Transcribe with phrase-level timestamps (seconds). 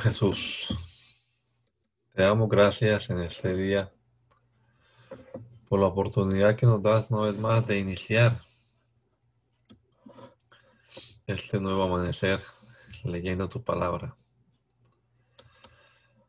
[0.00, 0.68] Jesús,
[2.14, 3.92] te damos gracias en este día
[5.68, 8.40] por la oportunidad que nos das una vez más de iniciar
[11.26, 12.40] este nuevo amanecer
[13.04, 14.16] leyendo tu palabra.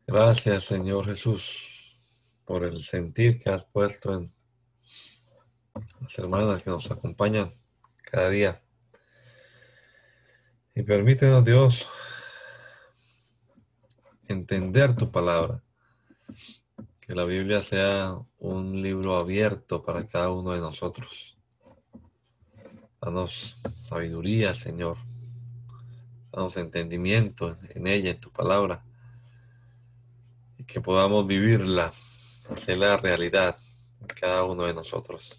[0.06, 4.30] Gracias, Señor Jesús, por el sentir que has puesto en
[6.00, 7.50] las hermanas que nos acompañan
[8.02, 8.62] cada día.
[10.74, 11.88] Y permítenos, Dios,
[14.28, 15.62] entender tu palabra.
[17.00, 21.36] Que la Biblia sea un libro abierto para cada uno de nosotros.
[23.00, 24.96] Danos sabiduría, Señor.
[26.32, 28.82] Danos entendimiento en ella, en tu palabra.
[30.56, 31.92] Y que podamos vivirla,
[32.66, 33.58] la realidad
[34.00, 35.38] en cada uno de nosotros.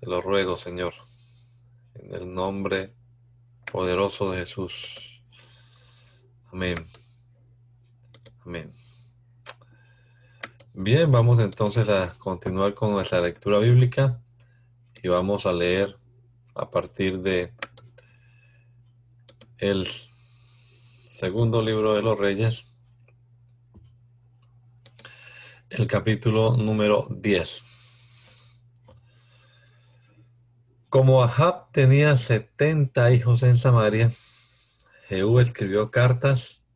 [0.00, 0.92] Te lo ruego, Señor,
[1.94, 2.94] en el nombre
[3.72, 5.13] poderoso de Jesús.
[6.54, 6.76] Amén.
[8.46, 8.70] Amén.
[10.72, 14.20] Bien, vamos entonces a continuar con nuestra lectura bíblica
[15.02, 15.96] y vamos a leer
[16.54, 17.52] a partir de
[19.58, 22.68] el segundo libro de los reyes,
[25.70, 27.64] el capítulo número 10.
[30.88, 34.12] Como Ahab tenía 70 hijos en Samaria,
[35.08, 36.66] Jehú escribió cartas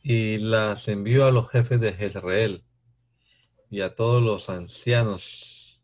[0.00, 2.64] y las envió a los jefes de Jezreel
[3.70, 5.80] y a todos los ancianos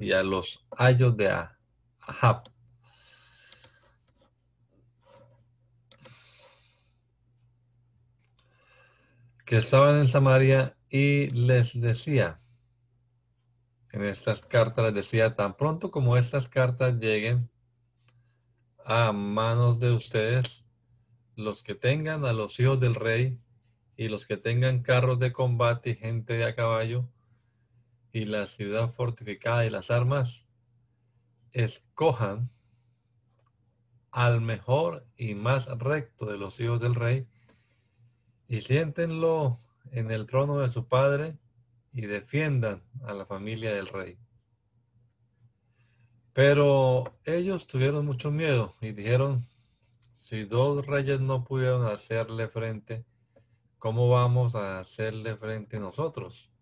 [0.00, 1.30] y a los ayos de
[2.00, 2.42] Ahab.
[9.48, 12.36] que estaban en Samaria y les decía,
[13.92, 17.50] en estas cartas les decía, tan pronto como estas cartas lleguen
[18.90, 20.64] a manos de ustedes
[21.36, 23.38] los que tengan a los hijos del rey
[23.98, 27.06] y los que tengan carros de combate y gente de a caballo
[28.12, 30.46] y la ciudad fortificada y las armas,
[31.52, 32.48] escojan
[34.10, 37.28] al mejor y más recto de los hijos del rey
[38.48, 39.54] y siéntenlo
[39.90, 41.36] en el trono de su padre
[41.92, 44.18] y defiendan a la familia del rey.
[46.38, 49.44] Pero ellos tuvieron mucho miedo y dijeron,
[50.14, 53.04] si dos reyes no pudieron hacerle frente,
[53.76, 56.52] ¿cómo vamos a hacerle frente nosotros?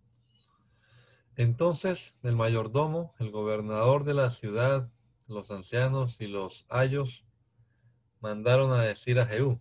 [1.37, 4.91] Entonces el mayordomo, el gobernador de la ciudad,
[5.29, 7.27] los ancianos y los ayos
[8.21, 9.61] mandaron a decir a Jehú,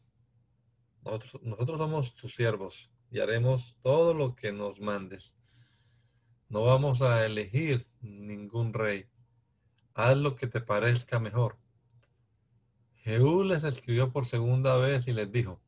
[1.03, 5.35] nosotros, nosotros somos tus siervos y haremos todo lo que nos mandes.
[6.47, 9.09] No vamos a elegir ningún rey
[9.95, 11.57] haz lo que te parezca mejor.
[12.97, 15.61] Jehú les escribió por segunda vez y les dijo,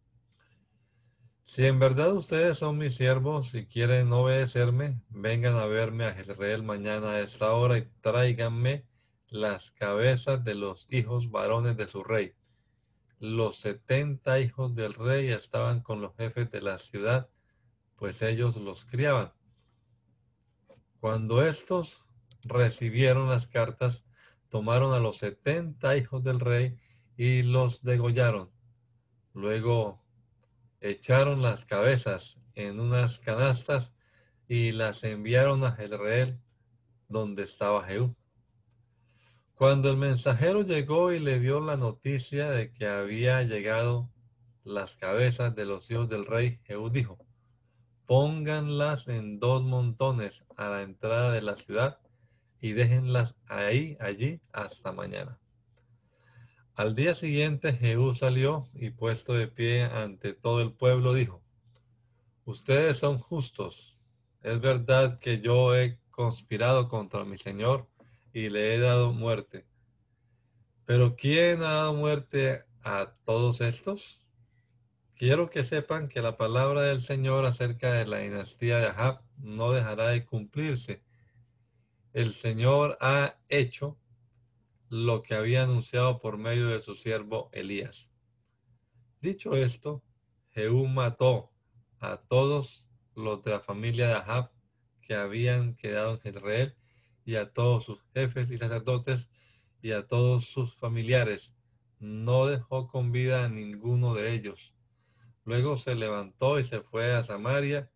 [1.42, 6.62] si en verdad ustedes son mis siervos y quieren obedecerme, vengan a verme a Jezreel
[6.62, 8.86] mañana a esta hora y tráiganme
[9.30, 12.36] las cabezas de los hijos varones de su rey.
[13.20, 17.30] Los setenta hijos del rey estaban con los jefes de la ciudad,
[17.96, 19.32] pues ellos los criaban.
[21.00, 22.08] Cuando estos
[22.44, 24.04] recibieron las cartas,
[24.50, 26.78] tomaron a los setenta hijos del rey
[27.18, 28.50] y los degollaron.
[29.34, 30.04] Luego
[30.80, 33.94] echaron las cabezas en unas canastas
[34.48, 36.40] y las enviaron a Jezreel,
[37.08, 38.16] donde estaba Jehú.
[39.56, 44.10] Cuando el mensajero llegó y le dio la noticia de que había llegado
[44.64, 47.18] las cabezas de los hijos del rey, Jehú dijo,
[48.06, 52.00] pónganlas en dos montones a la entrada de la ciudad
[52.60, 55.40] y déjenlas ahí, allí, hasta mañana.
[56.76, 61.44] Al día siguiente Jehú salió y puesto de pie ante todo el pueblo dijo,
[62.46, 63.98] ustedes son justos.
[64.44, 67.90] Es verdad que yo he conspirado contra mi Señor
[68.32, 69.66] y le he dado muerte.
[70.86, 74.22] Pero ¿quién ha dado muerte a todos estos?
[75.16, 79.72] Quiero que sepan que la palabra del Señor acerca de la dinastía de Ahab no
[79.72, 81.07] dejará de cumplirse
[82.18, 83.96] el Señor ha hecho
[84.90, 88.12] lo que había anunciado por medio de su siervo Elías.
[89.22, 90.02] Dicho esto,
[90.50, 91.52] Jehú mató
[92.00, 94.52] a todos los de la familia de Ahab
[95.00, 96.76] que habían quedado en Israel
[97.24, 99.30] y a todos sus jefes y sacerdotes
[99.84, 101.56] y a todos sus familiares.
[102.00, 104.74] No dejó con vida a ninguno de ellos.
[105.46, 107.92] Luego se levantó y se fue a Samaria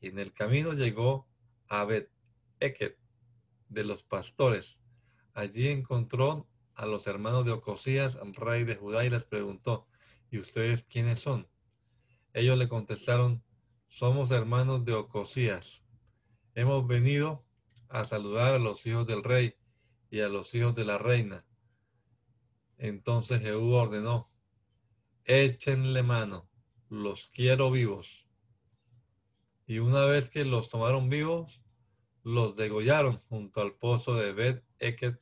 [0.00, 1.26] y en el camino llegó
[1.66, 2.08] a Bet
[2.60, 3.01] Eket
[3.72, 4.78] de los pastores.
[5.32, 9.86] Allí encontró a los hermanos de Ocosías, rey de Judá, y les preguntó,
[10.30, 11.48] ¿y ustedes quiénes son?
[12.32, 13.42] Ellos le contestaron,
[13.88, 15.84] somos hermanos de Ocosías.
[16.54, 17.44] Hemos venido
[17.88, 19.54] a saludar a los hijos del rey
[20.10, 21.46] y a los hijos de la reina.
[22.78, 24.26] Entonces Jehú ordenó,
[25.24, 26.48] échenle mano,
[26.88, 28.26] los quiero vivos.
[29.66, 31.61] Y una vez que los tomaron vivos,
[32.22, 35.20] los degollaron junto al pozo de Bet Eket.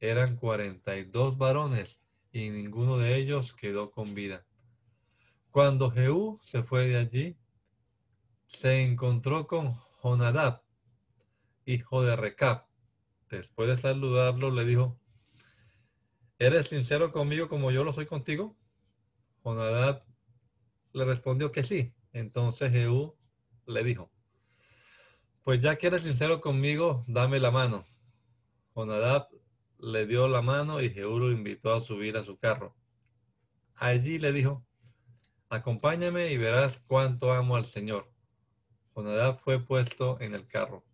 [0.00, 2.00] Eran cuarenta y dos varones
[2.30, 4.46] y ninguno de ellos quedó con vida.
[5.50, 7.38] Cuando Jehú se fue de allí,
[8.46, 10.62] se encontró con Jonadab,
[11.64, 12.66] hijo de Recab.
[13.28, 14.98] Después de saludarlo, le dijo,
[16.38, 18.56] ¿eres sincero conmigo como yo lo soy contigo?
[19.42, 20.02] Jonadab
[20.92, 21.94] le respondió que sí.
[22.12, 23.16] Entonces Jehú
[23.66, 24.10] le dijo,
[25.42, 27.82] pues ya que eres sincero conmigo, dame la mano.
[28.74, 29.28] Jonadab
[29.78, 32.76] le dio la mano y Jehú lo invitó a subir a su carro.
[33.74, 34.64] Allí le dijo,
[35.48, 38.10] acompáñame y verás cuánto amo al Señor.
[38.94, 40.84] Jonadab fue puesto en el carro.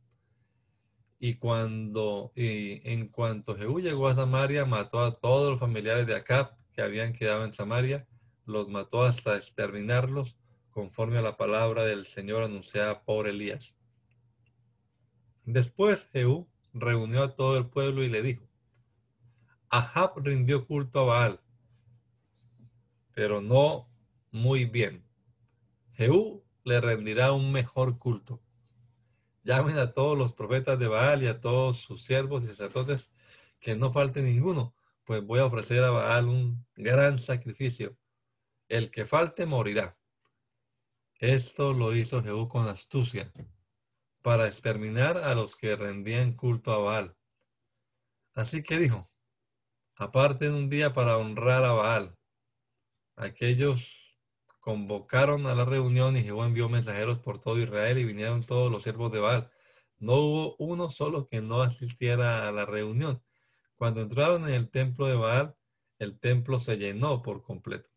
[1.18, 6.14] Y cuando, y en cuanto Jehú llegó a Samaria, mató a todos los familiares de
[6.14, 8.06] Acab que habían quedado en Samaria,
[8.44, 10.36] los mató hasta exterminarlos,
[10.70, 13.74] conforme a la palabra del Señor anunciada por Elías.
[15.46, 18.48] Después Jehú reunió a todo el pueblo y le dijo,
[19.68, 21.40] Ahab rindió culto a Baal,
[23.12, 23.90] pero no
[24.30, 25.06] muy bien.
[25.92, 28.42] Jehú le rendirá un mejor culto.
[29.42, 33.10] Llamen a todos los profetas de Baal y a todos sus siervos y sacerdotes,
[33.60, 34.74] que no falte ninguno,
[35.04, 37.98] pues voy a ofrecer a Baal un gran sacrificio.
[38.68, 39.98] El que falte morirá.
[41.18, 43.30] Esto lo hizo Jehú con astucia
[44.24, 47.14] para exterminar a los que rendían culto a Baal.
[48.32, 49.06] Así que dijo,
[49.96, 52.16] aparten un día para honrar a Baal.
[53.16, 54.16] Aquellos
[54.60, 58.82] convocaron a la reunión y Jehová envió mensajeros por todo Israel y vinieron todos los
[58.82, 59.50] siervos de Baal.
[59.98, 63.22] No hubo uno solo que no asistiera a la reunión.
[63.74, 65.54] Cuando entraron en el templo de Baal,
[65.98, 67.90] el templo se llenó por completo.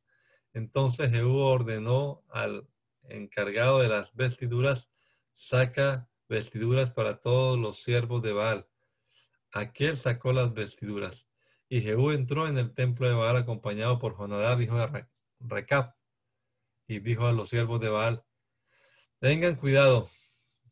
[0.51, 2.67] Entonces Jehú ordenó al
[3.03, 4.91] encargado de las vestiduras,
[5.31, 8.67] saca vestiduras para todos los siervos de Baal.
[9.51, 11.27] Aquel sacó las vestiduras.
[11.69, 15.07] Y Jehú entró en el templo de Baal acompañado por Jonadab, hijo de
[15.39, 15.95] Recap.
[16.87, 18.23] Y dijo a los siervos de Baal,
[19.19, 20.07] tengan cuidado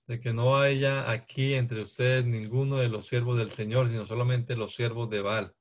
[0.07, 4.55] de que no haya aquí entre ustedes ninguno de los siervos del Señor, sino solamente
[4.55, 5.55] los siervos de Baal.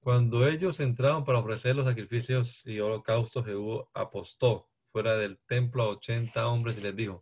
[0.00, 5.88] Cuando ellos entraron para ofrecer los sacrificios y holocaustos, Jehú apostó fuera del templo a
[5.88, 7.20] ochenta hombres y les dijo,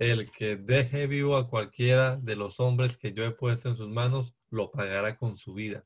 [0.00, 3.90] el que deje vivo a cualquiera de los hombres que yo he puesto en sus
[3.90, 5.84] manos, lo pagará con su vida.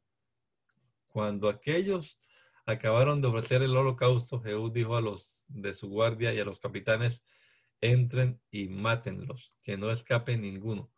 [1.09, 2.17] Cuando aquellos
[2.65, 6.61] acabaron de ofrecer el holocausto, Jehú dijo a los de su guardia y a los
[6.61, 7.25] capitanes,
[7.81, 10.93] entren y mátenlos, que no escape ninguno.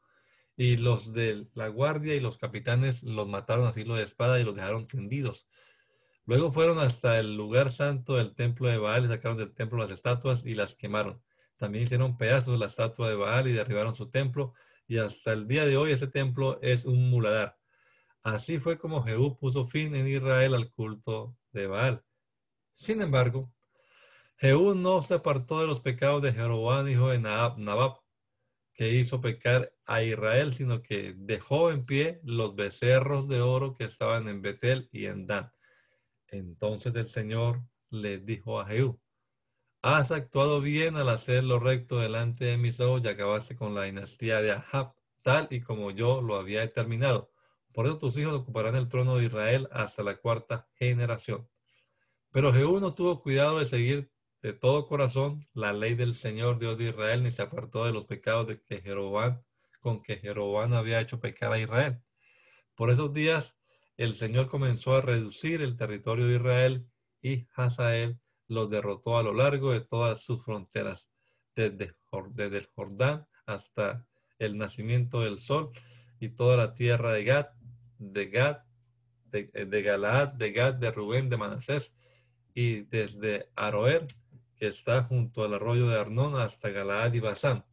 [0.54, 4.44] Y los de la guardia y los capitanes los mataron a filo de espada y
[4.44, 5.48] los dejaron tendidos.
[6.26, 9.90] Luego fueron hasta el lugar santo del templo de Baal y sacaron del templo las
[9.90, 11.22] estatuas y las quemaron.
[11.56, 14.54] También hicieron pedazos la estatua de Baal y derribaron su templo,
[14.86, 17.58] y hasta el día de hoy ese templo es un muladar.
[18.22, 22.04] Así fue como Jehú puso fin en Israel al culto de Baal.
[22.72, 23.52] Sin embargo,
[24.38, 28.00] Jehú no se apartó de los pecados de Jeroboam, hijo de Nabab,
[28.74, 33.84] que hizo pecar a Israel, sino que dejó en pie los becerros de oro que
[33.84, 35.50] estaban en Betel y en Dan.
[36.26, 39.00] Entonces el Señor le dijo a Jehú,
[39.88, 43.84] Has actuado bien al hacer lo recto delante de mis ojos y acabaste con la
[43.84, 47.30] dinastía de Ahab, tal y como yo lo había determinado.
[47.72, 51.48] Por eso tus hijos ocuparán el trono de Israel hasta la cuarta generación.
[52.32, 54.10] Pero Jehú no tuvo cuidado de seguir
[54.42, 58.06] de todo corazón la ley del Señor Dios de Israel, ni se apartó de los
[58.06, 59.40] pecados de que Jeroboam,
[59.78, 62.02] con que Jeroboam había hecho pecar a Israel.
[62.74, 63.56] Por esos días
[63.96, 66.90] el Señor comenzó a reducir el territorio de Israel
[67.22, 71.10] y Hazael los derrotó a lo largo de todas sus fronteras,
[71.54, 71.94] desde,
[72.36, 74.06] el Jordán hasta
[74.38, 75.70] el nacimiento del sol,
[76.20, 77.46] y toda la tierra de Gad,
[77.98, 78.58] de Gad,
[79.24, 81.94] de, de Galaad, de Gad, de Rubén, de Manasés,
[82.54, 84.06] y desde Aroer,
[84.56, 87.64] que está junto al arroyo de Arnón, hasta Galaad y Basán.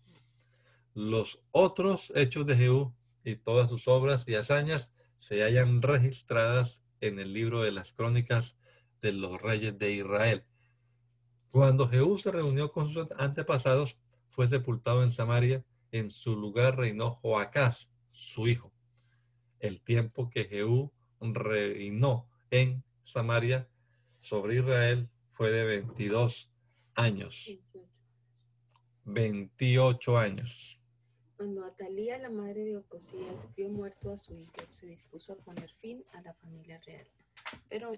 [0.93, 7.19] Los otros hechos de Jehú y todas sus obras y hazañas se hallan registradas en
[7.19, 8.57] el libro de las crónicas
[9.01, 10.45] de los reyes de Israel.
[11.53, 15.63] Cuando Jehú se reunió con sus antepasados, fue sepultado en Samaria.
[15.91, 18.73] En su lugar reinó Joacás, su hijo.
[19.59, 20.91] El tiempo que Jehú
[21.21, 23.69] reinó en Samaria
[24.19, 26.51] sobre Israel fue de 22
[26.95, 27.55] años.
[29.03, 30.81] 28 años.
[31.37, 35.69] Cuando Atalía, la madre de Ocosías, vio muerto a su hijo, se dispuso a poner
[35.79, 37.05] fin a la familia real.
[37.69, 37.91] Pero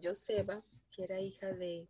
[0.00, 1.86] Joseba, que era hija de,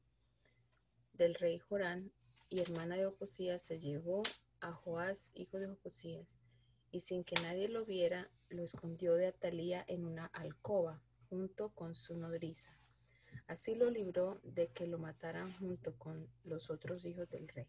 [1.16, 2.12] del rey Jorán
[2.48, 4.22] y hermana de Ocosías, se llevó
[4.60, 6.38] a Joás, hijo de Ocosías,
[6.90, 11.94] y sin que nadie lo viera, lo escondió de Atalía en una alcoba, junto con
[11.94, 12.70] su nodriza.
[13.46, 17.68] Así lo libró de que lo mataran junto con los otros hijos del rey.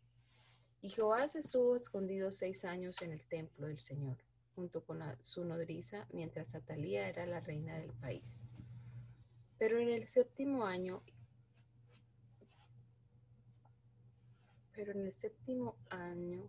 [0.81, 4.17] Y Joás estuvo escondido seis años en el templo del Señor,
[4.55, 8.45] junto con su nodriza, mientras Atalía era la reina del país.
[9.57, 11.03] Pero en el séptimo año,
[14.77, 16.47] pero en el séptimo año,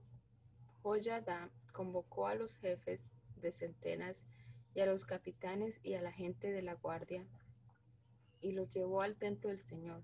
[0.82, 3.06] Joyadá convocó a los jefes
[3.40, 4.26] de centenas
[4.74, 7.26] y a los capitanes y a la gente de la guardia
[8.42, 10.02] y los llevó al templo del Señor,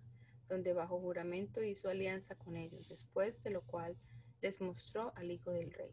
[0.49, 3.95] donde bajo juramento hizo alianza con ellos, después de lo cual
[4.41, 5.93] les mostró al Hijo del Rey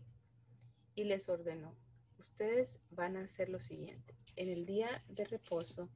[0.96, 1.76] y les ordenó,
[2.18, 5.90] ustedes van a hacer lo siguiente, en el día de reposo,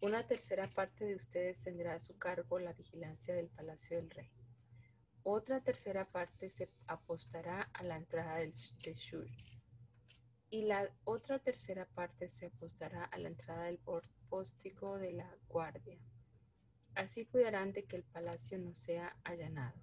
[0.00, 4.30] una tercera parte de ustedes tendrá a su cargo la vigilancia del palacio del rey.
[5.24, 9.28] Otra tercera parte se apostará a la entrada de Shur.
[10.50, 13.78] Y la otra tercera parte se apostará a la entrada del
[14.28, 15.98] póstico de la guardia.
[16.94, 19.80] Así cuidarán de que el palacio no sea allanado.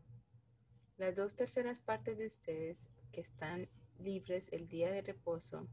[0.97, 5.67] Las dos terceras partes de ustedes que están libres el día de reposo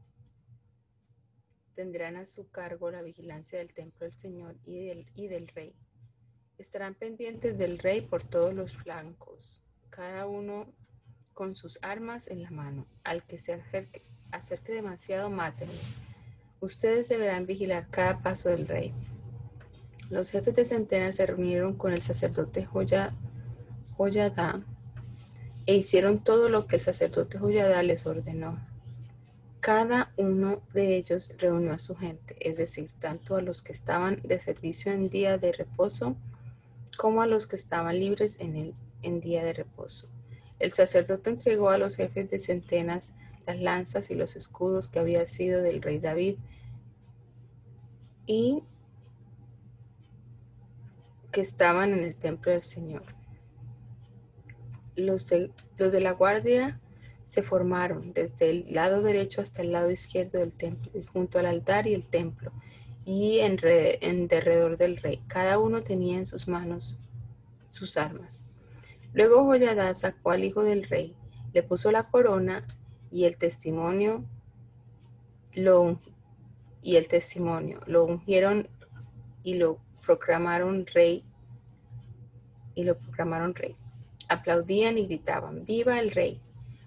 [1.75, 5.75] tendrán a su cargo la vigilancia del templo del Señor y del, y del rey.
[6.57, 9.61] Estarán pendientes del rey por todos los flancos,
[9.91, 10.65] cada uno
[11.33, 12.87] con sus armas en la mano.
[13.03, 15.75] Al que se acerque, demasiado, mátenlo.
[16.59, 18.91] Ustedes deberán vigilar cada paso del rey.
[20.09, 23.13] Los jefes de centenas se reunieron con el sacerdote Joyadá
[25.67, 28.57] e hicieron todo lo que el sacerdote Joyadá les ordenó.
[29.59, 34.19] Cada uno de ellos reunió a su gente, es decir, tanto a los que estaban
[34.23, 36.17] de servicio en día de reposo
[36.97, 40.09] como a los que estaban libres en el en día de reposo.
[40.59, 43.13] El sacerdote entregó a los jefes de centenas
[43.45, 46.37] las lanzas y los escudos que había sido del rey David
[48.25, 48.63] y
[51.31, 53.17] que estaban en el templo del Señor
[54.97, 56.81] los de, los de la guardia
[57.23, 61.45] se formaron desde el lado derecho hasta el lado izquierdo del templo, y junto al
[61.45, 62.51] altar y el templo,
[63.07, 65.23] y en, derredor del rey.
[65.27, 66.99] Cada uno tenía en sus manos
[67.69, 68.43] sus armas.
[69.13, 71.15] Luego Joyadá sacó al hijo del rey,
[71.53, 72.67] le puso la corona
[73.09, 74.25] y el testimonio
[75.53, 75.99] lo
[76.81, 78.67] y el testimonio lo ungieron
[79.41, 81.23] y lo proclamaron rey
[82.75, 83.75] y lo proclamaron rey
[84.29, 86.41] aplaudían y gritaban, ¡Viva el rey!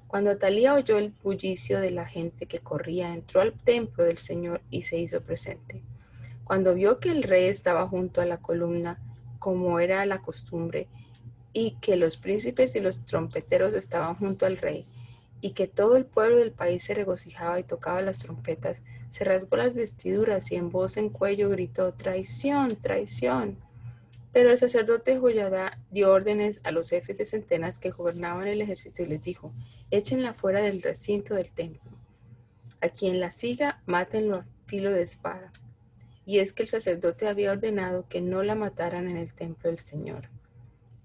[0.07, 4.61] Cuando Atalía oyó el bullicio de la gente que corría, entró al templo del Señor
[4.69, 5.83] y se hizo presente.
[6.51, 8.99] Cuando vio que el rey estaba junto a la columna,
[9.39, 10.89] como era la costumbre,
[11.53, 14.85] y que los príncipes y los trompeteros estaban junto al rey,
[15.41, 19.59] y que todo el pueblo del país se regocijaba y tocaba las trompetas, se rasgó
[19.59, 23.57] las vestiduras y en voz en cuello gritó, traición, traición.
[24.33, 29.05] Pero el sacerdote Joyadá dio órdenes a los jefes de centenas que gobernaban el ejército
[29.05, 29.53] y les dijo,
[29.93, 31.93] échenla fuera del recinto del templo.
[32.81, 35.53] A quien la siga, mátenlo a filo de espada.
[36.27, 39.79] Y es que el sacerdote había ordenado que no la mataran en el templo del
[39.79, 40.29] Señor.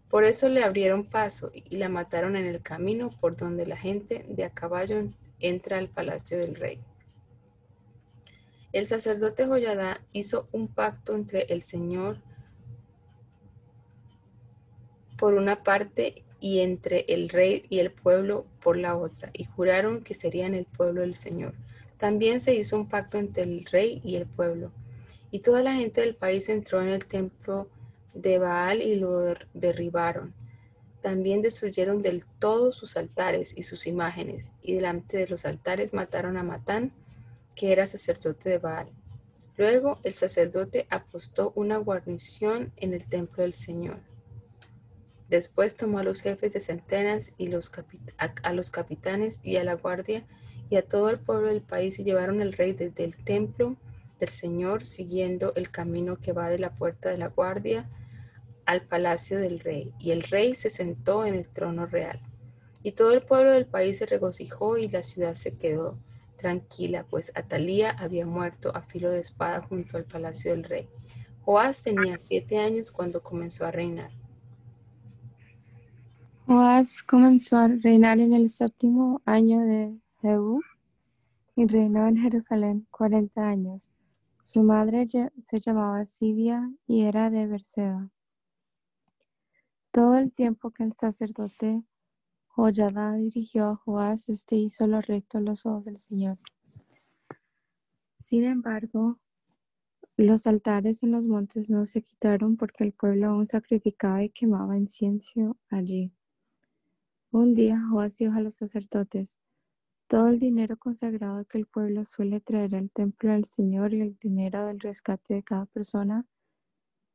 [0.10, 4.26] Por eso le abrieron paso y la mataron en el camino por donde la gente
[4.28, 6.80] de a caballo entra al palacio del rey.
[8.72, 12.18] El sacerdote Joyadá hizo un pacto entre el Señor
[15.18, 20.04] por una parte y entre el rey y el pueblo por la otra, y juraron
[20.04, 21.54] que serían el pueblo del Señor.
[21.98, 24.72] También se hizo un pacto entre el rey y el pueblo.
[25.36, 27.70] Y toda la gente del país entró en el templo
[28.14, 29.20] de Baal y lo
[29.54, 30.34] derribaron.
[31.02, 36.38] También destruyeron del todo sus altares y sus imágenes, y delante de los altares mataron
[36.38, 36.94] a Matán,
[37.54, 38.88] que era sacerdote de Baal.
[39.58, 44.00] Luego el sacerdote apostó una guarnición en el templo del Señor.
[45.28, 50.26] Después tomó a los jefes de centenas y a, los capitanes y a la guardia
[50.70, 53.76] y a todo el pueblo del país y llevaron al rey desde el templo
[54.20, 57.90] del Señor, siguiendo el camino que va de la puerta de la guardia
[58.66, 59.94] al palacio del rey.
[60.00, 62.20] Y el rey se sentó en el trono real.
[62.84, 65.98] Y todo el pueblo del país se regocijó y la ciudad se quedó
[66.38, 70.88] tranquila, pues Atalía había muerto a filo de espada junto al palacio del rey.
[71.42, 74.12] Joás tenía siete años cuando comenzó a reinar.
[76.46, 80.62] Joás comenzó a reinar en el séptimo año de Jehú
[81.56, 83.90] y reinó en Jerusalén cuarenta años.
[84.46, 85.10] Su madre
[85.44, 88.12] se llamaba Sibia y era de Berseba.
[89.90, 91.84] Todo el tiempo que el sacerdote
[92.50, 96.38] Joyada dirigió a Joás, este hizo lo recto a los ojos del Señor.
[98.20, 99.18] Sin embargo,
[100.16, 104.78] los altares en los montes no se quitaron porque el pueblo aún sacrificaba y quemaba
[104.78, 106.12] incienso allí.
[107.32, 109.40] Un día Joás dijo a los sacerdotes,
[110.08, 114.18] todo el dinero consagrado que el pueblo suele traer al templo del Señor y el
[114.18, 116.26] dinero del rescate de cada persona,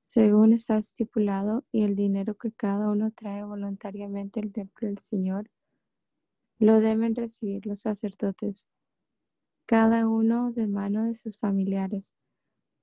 [0.03, 5.51] según está estipulado, y el dinero que cada uno trae voluntariamente al templo del Señor,
[6.59, 8.69] lo deben recibir los sacerdotes,
[9.67, 12.15] cada uno de mano de sus familiares,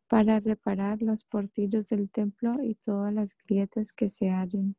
[0.08, 4.78] para reparar los portillos del templo y todas las grietas que se hallen.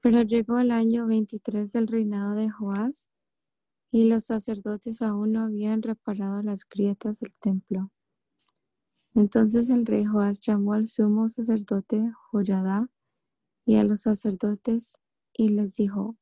[0.00, 3.08] Pero llegó el año 23 del reinado de Joás
[3.90, 7.90] y los sacerdotes aún no habían reparado las grietas del templo.
[9.14, 12.88] Entonces el rey Joás llamó al sumo sacerdote Joyadá
[13.64, 14.98] y a los sacerdotes
[15.32, 16.16] y les dijo,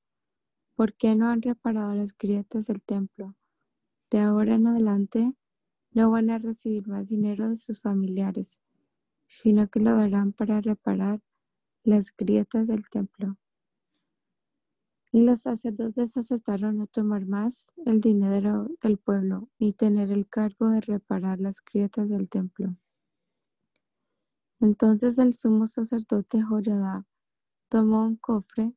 [0.75, 3.35] ¿por qué no han reparado las grietas del templo?
[4.11, 5.35] De ahora en adelante
[5.91, 8.61] no van a recibir más dinero de sus familiares,
[9.27, 11.21] sino que lo darán para reparar
[11.83, 13.37] las grietas del templo.
[15.17, 20.69] Y los sacerdotes aceptaron no tomar más el dinero del pueblo y tener el cargo
[20.69, 22.77] de reparar las grietas del templo.
[24.61, 27.07] Entonces el sumo sacerdote Joyadá
[27.71, 28.75] tomó un cofre,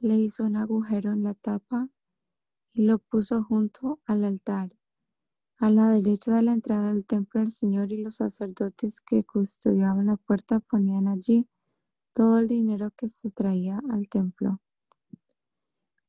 [0.00, 1.88] le hizo un agujero en la tapa
[2.72, 4.72] y lo puso junto al altar,
[5.58, 10.06] a la derecha de la entrada del templo del Señor y los sacerdotes que custodiaban
[10.06, 11.48] la puerta ponían allí
[12.14, 14.60] todo el dinero que se traía al templo.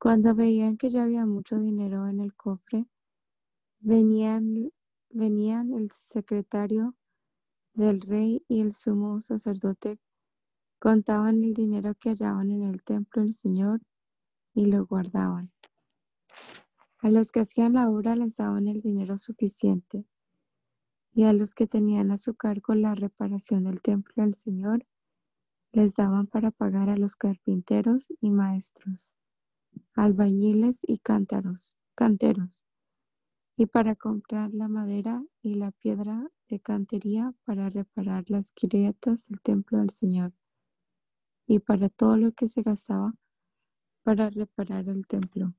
[0.01, 2.87] Cuando veían que ya había mucho dinero en el cofre,
[3.81, 4.71] venían,
[5.09, 6.95] venían el secretario
[7.73, 9.99] del rey y el sumo sacerdote,
[10.79, 13.81] contaban el dinero que hallaban en el templo del Señor
[14.53, 15.51] y lo guardaban.
[16.99, 20.05] A los que hacían la obra les daban el dinero suficiente
[21.11, 24.87] y a los que tenían a su cargo la reparación del templo del Señor
[25.73, 29.11] les daban para pagar a los carpinteros y maestros
[29.93, 32.65] albañiles y cántaros, canteros,
[33.57, 39.41] y para comprar la madera y la piedra de cantería para reparar las grietas del
[39.41, 40.33] templo del Señor,
[41.45, 43.13] y para todo lo que se gastaba
[44.03, 45.53] para reparar el templo.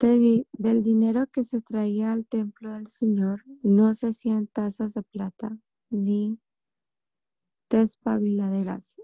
[0.00, 5.58] del dinero que se traía al templo del Señor no se hacían tazas de plata
[5.90, 6.38] ni
[7.68, 8.96] despabiladeras,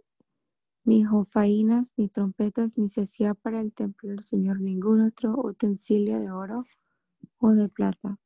[0.86, 6.20] ni jofainas, ni trompetas, ni se hacía para el templo del Señor ningún otro utensilio
[6.20, 6.64] de oro
[7.38, 8.18] o de plata,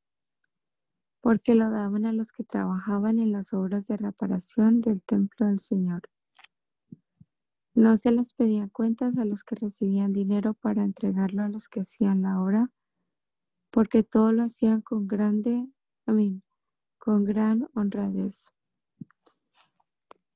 [1.23, 5.61] porque lo daban a los que trabajaban en las obras de reparación del templo del
[5.61, 6.03] Señor.
[7.75, 11.81] No se les pedían cuentas a los que recibían dinero para entregarlo a los que
[11.81, 12.71] hacían la obra,
[13.71, 15.67] porque todo lo hacían con grande,
[16.99, 18.53] con gran honradez.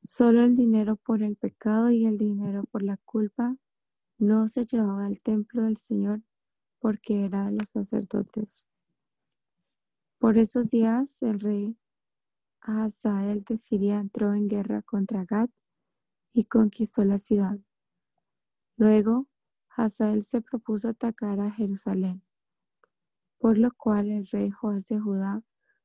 [0.06, 3.56] Solo el dinero por el pecado y el dinero por la culpa
[4.18, 6.20] no se llevaba al templo del Señor
[6.78, 8.66] porque era de los sacerdotes.
[10.18, 11.78] Por esos días el rey
[12.60, 15.48] Hazael de Siria entró en guerra contra Gad
[16.34, 17.58] y conquistó la ciudad.
[18.76, 19.26] Luego
[19.70, 22.22] Hazael se propuso atacar a Jerusalén,
[23.38, 25.42] por lo cual el rey Joás de Judá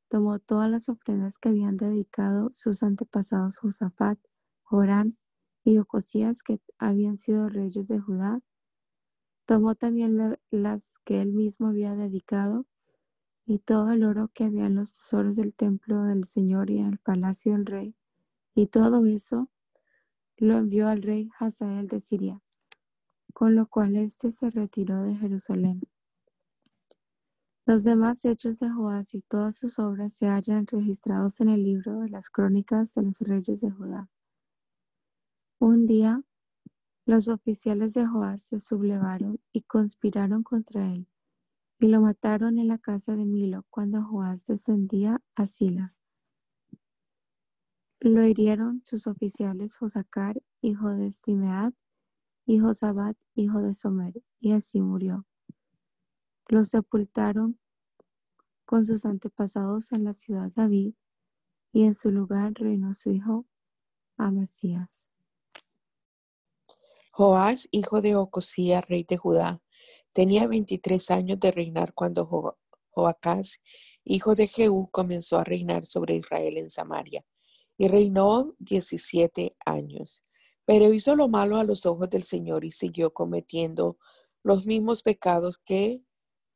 [0.09, 4.19] tomó todas las ofrendas que habían dedicado sus antepasados Josafat,
[4.63, 5.17] Jorán
[5.63, 8.41] y Ocosías, que habían sido reyes de Judá.
[9.45, 12.65] Tomó también las que él mismo había dedicado
[13.45, 16.87] y todo el oro que había en los tesoros del templo del Señor y en
[16.87, 17.95] el palacio del rey.
[18.53, 19.49] Y todo eso
[20.37, 22.41] lo envió al rey Hazael de Siria,
[23.33, 25.81] con lo cual éste se retiró de Jerusalén.
[27.69, 31.99] Los demás hechos de Joás y todas sus obras se hallan registrados en el libro
[31.99, 34.09] de las crónicas de los reyes de Judá.
[35.59, 36.23] Un día,
[37.05, 41.05] los oficiales de Joás se sublevaron y conspiraron contra él,
[41.77, 45.93] y lo mataron en la casa de Milo cuando Joás descendía a Sila.
[47.99, 51.73] Lo hirieron sus oficiales Josacar, hijo de Simead,
[52.47, 55.28] y Josabat, hijo de Somer, y así murió.
[56.49, 57.59] Lo sepultaron
[58.65, 60.93] con sus antepasados en la ciudad de David,
[61.71, 63.45] y en su lugar reinó su hijo
[64.17, 65.09] Amasías.
[67.11, 69.61] Joás, hijo de Ocosía, rey de Judá,
[70.11, 72.57] tenía 23 años de reinar cuando
[72.89, 73.61] Joacás,
[74.03, 77.23] hijo de Jehú, comenzó a reinar sobre Israel en Samaria,
[77.77, 80.25] y reinó 17 años.
[80.65, 83.99] Pero hizo lo malo a los ojos del Señor y siguió cometiendo
[84.41, 86.01] los mismos pecados que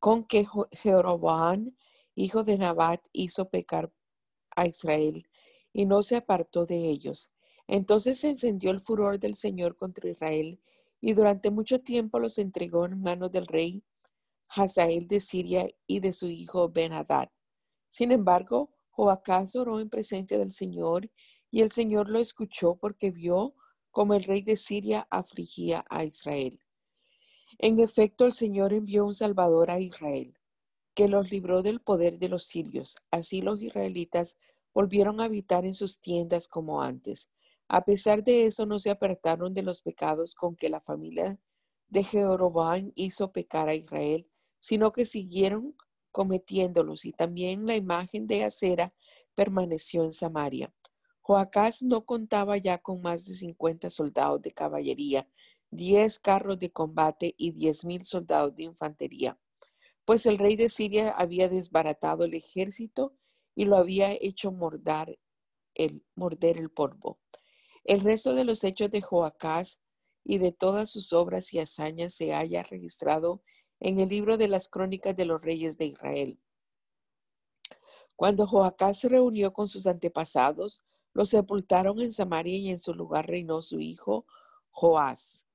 [0.04, 1.78] con que Jeroboam,
[2.13, 3.89] hijo de Nabat, hizo pecar
[4.54, 5.30] a Israel,
[5.72, 7.32] y no se apartó de ellos.
[7.68, 10.60] Entonces se encendió el furor del Señor contra Israel,
[11.00, 13.82] y durante mucho tiempo los entregó en manos del rey
[14.50, 17.30] Hazael de Siria y de su hijo Ben-Hadad.
[17.89, 21.10] Sin embargo, Joacás oró en presencia del Señor,
[21.50, 23.56] y el Señor lo escuchó porque vio
[23.89, 26.60] como el rey de Siria afligía a Israel.
[27.60, 30.38] En efecto, el Señor envió un Salvador a Israel,
[30.94, 32.98] que los libró del poder de los sirios.
[33.12, 34.38] Así los israelitas
[34.74, 37.30] volvieron a habitar en sus tiendas como antes.
[37.68, 41.39] A pesar de eso, no se apartaron de los pecados con que la familia
[41.88, 44.28] de Jeroboam hizo pecar a Israel,
[44.60, 45.76] sino que siguieron
[46.12, 48.94] cometiéndolos, y también la imagen de acera
[49.36, 50.74] permaneció en Samaria.
[51.22, 55.28] Joacás no contaba ya con más de cincuenta soldados de caballería,
[55.75, 59.38] diez carros de combate y diez mil soldados de infantería,
[60.05, 63.15] pues el rey de Siria había desbaratado el ejército
[63.55, 65.19] y lo había hecho morder
[65.75, 67.19] el, polvo.
[67.83, 69.79] El resto de los hechos de Joacás
[70.23, 73.43] y de todas sus obras y hazañas se haya registrado
[73.79, 76.39] en el libro de las crónicas de los reyes de Israel.
[78.15, 80.81] Cuando Joacás se reunió con sus antepasados,
[81.13, 84.25] lo sepultaron en Samaria y en su lugar reinó su hijo
[84.71, 85.45] Joás.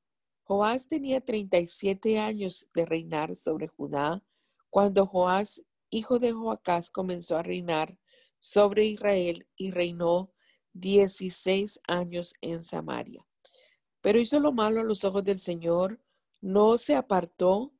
[0.49, 4.25] Joás tenía 37 años de reinar sobre Judá
[4.71, 7.99] cuando Joás, hijo de Joacás, comenzó a reinar
[8.41, 10.33] sobre Israel y reinó
[10.73, 13.27] 16 años en Samaria.
[14.01, 16.01] Pero hizo lo malo a los ojos del Señor,
[16.41, 17.75] no se apartó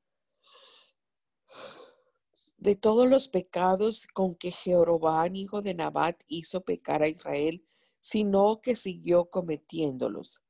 [2.59, 7.65] de todos los pecados con que Jeroboam, hijo de Nabat, hizo pecar a Israel,
[7.99, 10.43] sino que siguió cometiéndolos.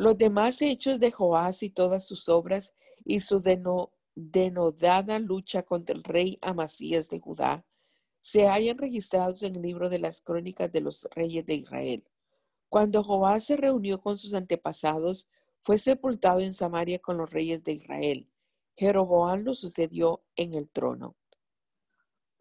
[0.00, 2.72] Los demás hechos de Joás y todas sus obras
[3.04, 3.42] y su
[4.14, 7.66] denodada lucha contra el rey Amasías de Judá
[8.18, 12.04] se hallan registrados en el libro de las crónicas de los reyes de Israel.
[12.70, 15.28] Cuando Joás se reunió con sus antepasados,
[15.60, 18.26] fue sepultado en Samaria con los reyes de Israel.
[18.78, 21.14] Jeroboam lo sucedió en el trono.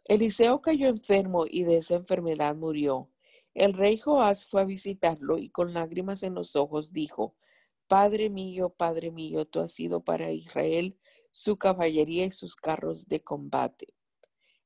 [0.06, 3.10] Eliseo cayó enfermo y de esa enfermedad murió.
[3.54, 7.36] El rey Joás fue a visitarlo y con lágrimas en los ojos dijo,
[7.89, 10.95] Padre mío, Padre mío, tú has sido para Israel
[11.32, 13.95] su caballería y sus carros de combate.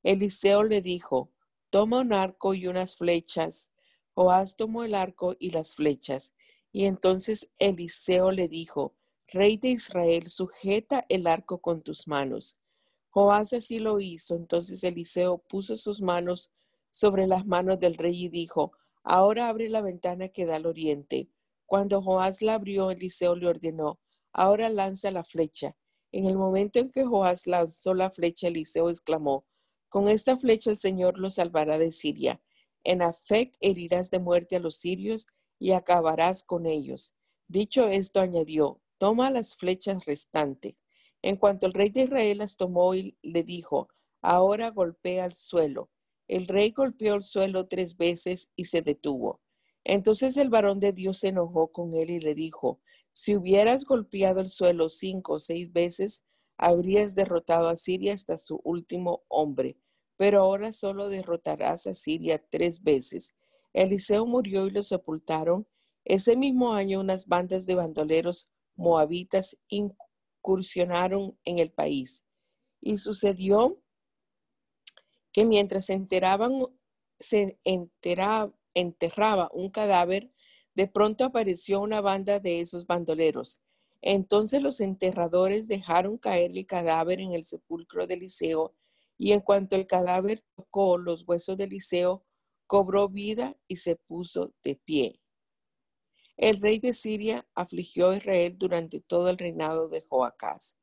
[0.04, 1.32] Eliseo le dijo,
[1.70, 3.72] toma un arco y unas flechas.
[4.14, 6.34] Joás tomó el arco y las flechas.
[6.74, 8.94] Y entonces Eliseo le dijo,
[9.30, 12.58] Rey de Israel, sujeta el arco con tus manos.
[13.10, 14.36] Joás así lo hizo.
[14.36, 16.52] Entonces Eliseo puso sus manos
[16.92, 21.30] sobre las manos del rey y dijo, Ahora abre la ventana que da al oriente.
[21.74, 24.00] Cuando Joás la abrió, Eliseo le ordenó,
[24.32, 25.76] Ahora lanza la flecha.
[26.12, 29.48] En el momento en que Joás lanzó la flecha, Eliseo exclamó,
[29.90, 32.40] Con esta flecha el Señor lo salvará de Siria.
[32.84, 35.26] En Afec herirás de muerte a los sirios
[35.58, 37.12] y acabarás con ellos.
[37.48, 40.76] Dicho esto, añadió, Toma las flechas restantes
[41.24, 43.90] en cuanto el rey de Israel las tomó y le dijo,
[44.22, 45.90] ahora golpea el suelo.
[46.28, 49.42] El rey golpeó el suelo tres veces y se detuvo.
[49.84, 52.80] Entonces el varón de Dios se enojó con él y le dijo,
[53.12, 56.24] si hubieras golpeado el suelo cinco o seis veces,
[56.58, 59.78] habrías derrotado a Siria hasta su último hombre,
[60.18, 63.34] pero ahora solo derrotarás a Siria tres veces.
[63.74, 65.68] Eliseo murió y lo sepultaron.
[66.06, 72.24] Ese mismo año unas bandas de bandoleros moabitas incursionaron en el país.
[72.80, 73.82] Y sucedió
[75.32, 76.52] que mientras se enteraban,
[77.20, 77.58] se
[78.74, 80.32] enterraba un cadáver,
[80.76, 83.60] de pronto apareció una banda de esos bandoleros.
[84.02, 88.74] Entonces los enterradores dejaron caer el cadáver en el sepulcro de Eliseo,
[89.18, 92.26] y en cuanto el cadáver tocó los huesos de Eliseo,
[92.68, 95.20] cobró vida y se puso de pie.
[96.36, 100.76] El rey de Siria afligió a Israel durante todo el reinado de Joacás.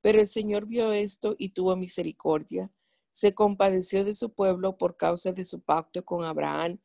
[0.00, 2.70] Pero el Señor vio esto y tuvo misericordia.
[3.10, 6.78] Se compadeció de su pueblo por causa de su pacto con Abraham,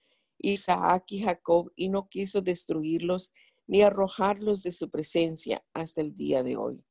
[0.43, 3.31] Isaac y Jacob y no quiso destruirlos
[3.65, 6.83] ni arrojarlos de su presencia hasta el día de hoy.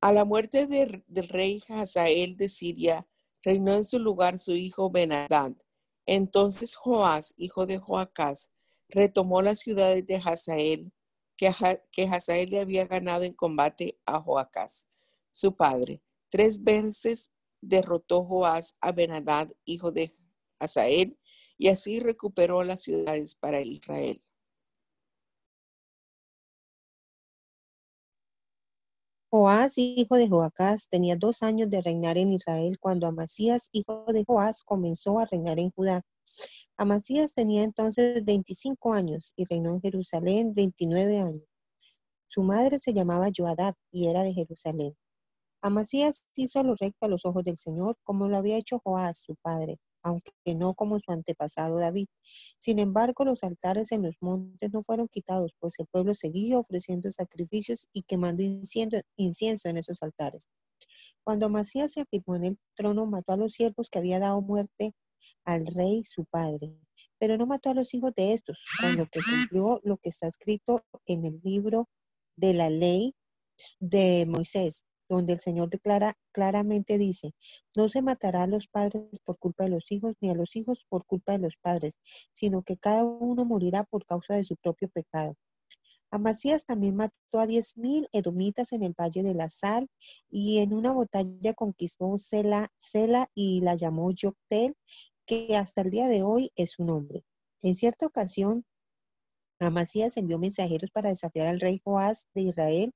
[0.00, 3.06] A la muerte del rey Hazael de Siria,
[3.42, 5.52] reinó en su lugar su hijo Benadad.
[6.06, 8.50] Entonces Joás, hijo de Joacás,
[8.88, 10.92] retomó las ciudades de Hazael,
[11.36, 11.52] que,
[11.92, 14.86] que Hazael le había ganado en combate a Joacás,
[15.32, 16.02] su padre.
[16.30, 20.12] Tres veces derrotó Joás a Benadad, hijo de
[20.58, 21.18] Hazael,
[21.60, 24.22] y así recuperó las ciudades para Israel.
[29.30, 34.24] Joás, hijo de Joacás, tenía dos años de reinar en Israel cuando Amasías, hijo de
[34.26, 36.00] Joás, comenzó a reinar en Judá.
[36.78, 41.44] Amasías tenía entonces 25 años y reinó en Jerusalén 29 años.
[42.26, 44.96] Su madre se llamaba Joadab y era de Jerusalén.
[45.60, 49.36] Amasías hizo lo recto a los ojos del Señor, como lo había hecho Joás, su
[49.36, 52.06] padre, aunque no como su antepasado David.
[52.58, 57.10] Sin embargo, los altares en los montes no fueron quitados, pues el pueblo seguía ofreciendo
[57.12, 60.48] sacrificios y quemando incienso, en esos altares.
[61.24, 64.92] Cuando Amasías se afirmó en el trono, mató a los siervos que había dado muerte
[65.44, 66.74] al rey su padre,
[67.18, 70.26] pero no mató a los hijos de estos, con lo que cumplió lo que está
[70.28, 71.88] escrito en el libro
[72.36, 73.14] de la ley
[73.78, 77.32] de Moisés donde el Señor declara claramente dice,
[77.76, 80.86] no se matará a los padres por culpa de los hijos, ni a los hijos
[80.88, 81.98] por culpa de los padres,
[82.32, 85.34] sino que cada uno morirá por causa de su propio pecado.
[86.12, 89.88] Amasías también mató a diez mil edomitas en el Valle de la Sal
[90.30, 92.70] y en una batalla conquistó Sela,
[93.34, 94.76] y la llamó Yoctel,
[95.26, 97.24] que hasta el día de hoy es su nombre.
[97.62, 98.64] En cierta ocasión,
[99.60, 102.92] Amasías envió mensajeros para desafiar al rey Joás de Israel,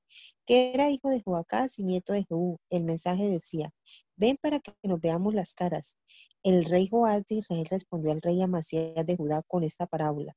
[0.47, 2.57] que era hijo de Joacás y nieto de Jehú.
[2.71, 3.69] El mensaje decía,
[4.15, 5.95] ven para que nos veamos las caras.
[6.43, 10.35] El rey Joás de Israel respondió al rey Amasías de Judá con esta parábola.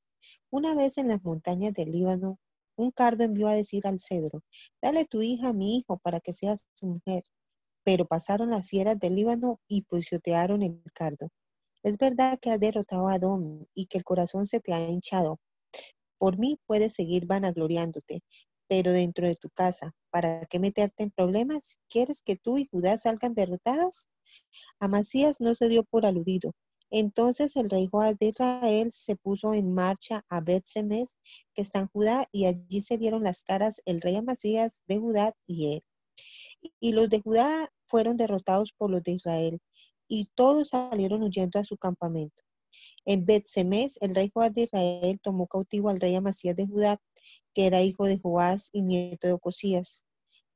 [0.51, 2.37] Una vez en las montañas del Líbano,
[2.75, 4.41] un cardo envió a decir al cedro,
[4.81, 7.23] dale tu hija a mi hijo para que sea su mujer.
[7.83, 11.29] Pero pasaron las fieras del Líbano y pisotearon el cardo.
[11.81, 15.39] Es verdad que has derrotado a Adón y que el corazón se te ha hinchado,
[16.19, 18.21] por mí puedes seguir vanagloriándote,
[18.67, 21.79] pero dentro de tu casa, ¿para qué meterte en problemas?
[21.89, 24.07] ¿Quieres que tú y Judá salgan derrotados?
[24.79, 26.53] Amasías no se dio por aludido.
[26.91, 31.87] Entonces el rey Joás de Israel se puso en marcha a bet que está en
[31.87, 35.83] Judá, y allí se vieron las caras el rey Amasías de Judá y él.
[36.79, 39.59] Y los de Judá fueron derrotados por los de Israel,
[40.07, 42.43] y todos salieron huyendo a su campamento.
[43.05, 47.01] En bet el rey Joás de Israel tomó cautivo al rey Amasías de Judá,
[47.53, 50.05] que era hijo de Joás y nieto de Ocosías.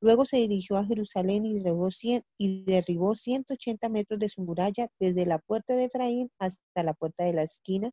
[0.00, 1.88] Luego se dirigió a Jerusalén y derribó,
[2.38, 7.24] y derribó 180 metros de su muralla desde la puerta de Efraín hasta la puerta
[7.24, 7.90] de la esquina,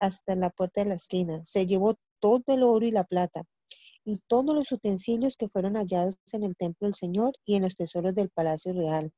[0.00, 1.44] hasta la puerta de la esquina.
[1.44, 3.44] Se llevó todo el oro y la plata
[4.08, 7.76] y todos los utensilios que fueron hallados en el templo del Señor y en los
[7.76, 9.12] tesoros del palacio real.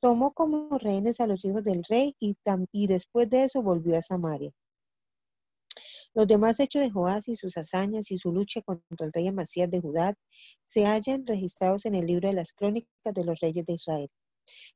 [0.00, 2.34] Tomó como rehenes a los hijos del rey y,
[2.72, 4.50] y después de eso volvió a Samaria.
[6.12, 9.70] Los demás hechos de Joás y sus hazañas y su lucha contra el rey Amasías
[9.70, 10.12] de Judá
[10.64, 14.08] se hallan registrados en el libro de las crónicas de los reyes de Israel.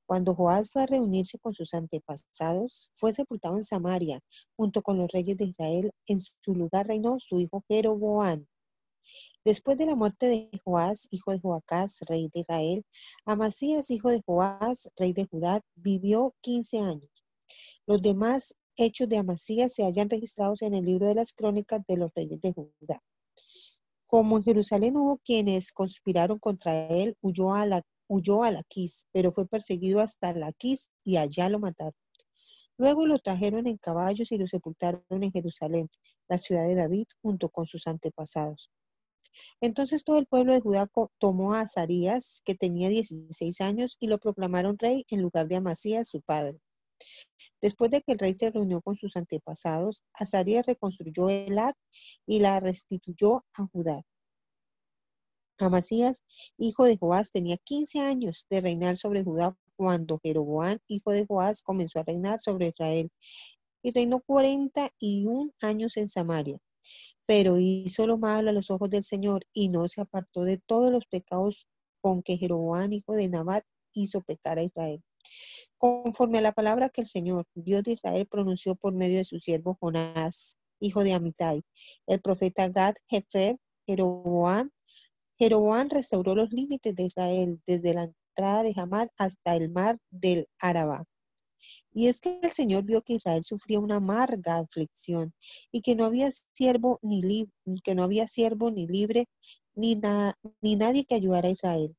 [0.07, 4.21] Cuando Joás fue a reunirse con sus antepasados, fue sepultado en Samaria,
[4.55, 5.91] junto con los reyes de Israel.
[6.07, 8.47] En su lugar reinó su hijo Jeroboam.
[9.45, 12.85] Después de la muerte de Joás, hijo de Joacás, rey de Israel,
[13.25, 17.11] Amasías, hijo de Joás, rey de Judá, vivió 15 años.
[17.87, 21.97] Los demás hechos de Amasías se hallan registrados en el libro de las crónicas de
[21.97, 23.03] los reyes de Judá.
[24.07, 29.33] Como en Jerusalén hubo quienes conspiraron contra él, huyó a, la, huyó a Laquís, pero
[29.33, 31.95] fue perseguido hasta Laquís y allá lo mataron.
[32.79, 35.89] Luego lo trajeron en caballos y lo sepultaron en Jerusalén,
[36.29, 38.71] la ciudad de David, junto con sus antepasados.
[39.61, 44.19] Entonces todo el pueblo de Judá tomó a Azarías, que tenía 16 años, y lo
[44.19, 46.61] proclamaron rey en lugar de Amasías, su padre.
[47.61, 51.75] Después de que el rey se reunió con sus antepasados, Azarías reconstruyó Elad
[52.27, 54.03] y la restituyó a Judá.
[55.59, 56.23] Amasías,
[56.59, 61.63] hijo de Joás, tenía 15 años de reinar sobre Judá cuando Jeroboam, hijo de Joás,
[61.63, 63.11] comenzó a reinar sobre Israel
[63.83, 66.59] y reinó 41 años en Samaria.
[67.27, 70.91] Pero hizo lo malo a los ojos del Señor y no se apartó de todos
[70.91, 71.69] los pecados
[72.01, 75.03] con que Jeroboam, hijo de Nabat, hizo pecar a Israel.
[75.79, 79.41] Conforme a la palabra que el Señor, Dios de Israel, pronunció por medio de su
[79.41, 81.63] siervo Jonás, hijo de Amitai,
[82.07, 84.71] el profeta Gad Jefer, Jeroboam,
[85.39, 90.49] Jeroboam restauró los límites de Israel desde la entrada de Hamad hasta el mar del
[90.59, 91.05] Araba.
[91.93, 95.33] Y es que el Señor vio que Israel sufría una amarga aflicción
[95.73, 97.49] y que no había siervo ni,
[97.83, 99.27] que no había siervo ni libre
[99.75, 100.01] ni,
[100.61, 101.97] ni nadie que ayudara a Israel.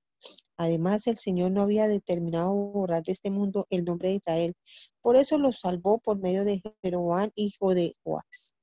[0.58, 4.56] Además, el Señor no había determinado borrar de este mundo el nombre de Israel.
[5.02, 8.56] Por eso lo salvó por medio de Jeroboam, hijo de Joás.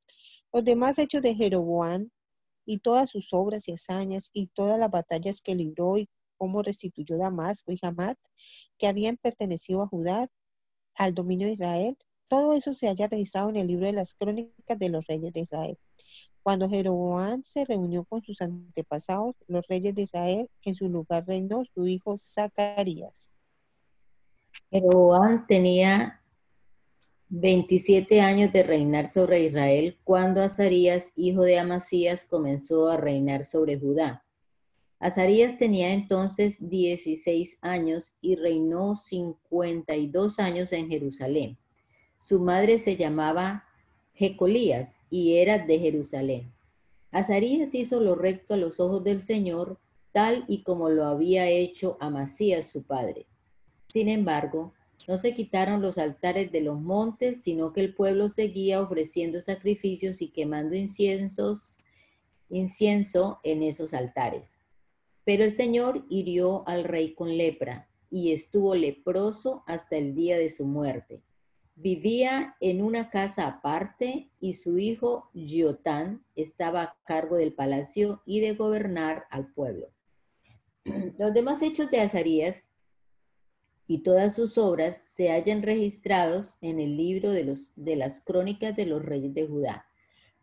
[0.52, 2.10] Los demás hechos de Jeroboam
[2.66, 7.16] y todas sus obras y hazañas y todas las batallas que libró y cómo restituyó
[7.16, 8.16] Damasco y Hamad,
[8.78, 10.28] que habían pertenecido a Judá,
[10.96, 14.78] al dominio de Israel, todo eso se haya registrado en el libro de las crónicas
[14.78, 15.78] de los reyes de Israel.
[16.42, 21.62] Cuando Jeroboam se reunió con sus antepasados, los reyes de Israel, en su lugar reinó
[21.74, 23.40] su hijo Zacarías.
[24.70, 26.20] Jeroboam tenía
[27.28, 33.78] 27 años de reinar sobre Israel cuando Azarías, hijo de Amasías, comenzó a reinar sobre
[33.78, 34.23] Judá.
[34.98, 41.58] Azarías tenía entonces 16 años y reinó 52 años en Jerusalén.
[42.18, 43.64] Su madre se llamaba
[44.14, 46.52] Jecolías y era de Jerusalén.
[47.10, 49.78] Azarías hizo lo recto a los ojos del Señor,
[50.12, 53.26] tal y como lo había hecho Amasías su padre.
[53.88, 54.72] Sin embargo,
[55.06, 60.22] no se quitaron los altares de los montes, sino que el pueblo seguía ofreciendo sacrificios
[60.22, 61.78] y quemando inciensos,
[62.48, 64.60] incienso en esos altares.
[65.24, 70.48] Pero el Señor hirió al rey con lepra y estuvo leproso hasta el día de
[70.48, 71.22] su muerte.
[71.76, 78.38] Vivía en una casa aparte y su hijo Giotán estaba a cargo del palacio y
[78.38, 79.88] de gobernar al pueblo.
[81.18, 82.68] Los demás hechos de Azarías
[83.88, 89.04] y todas sus obras se hallan registrados en el libro de, las crónicas de los
[89.04, 89.86] reyes de Judá.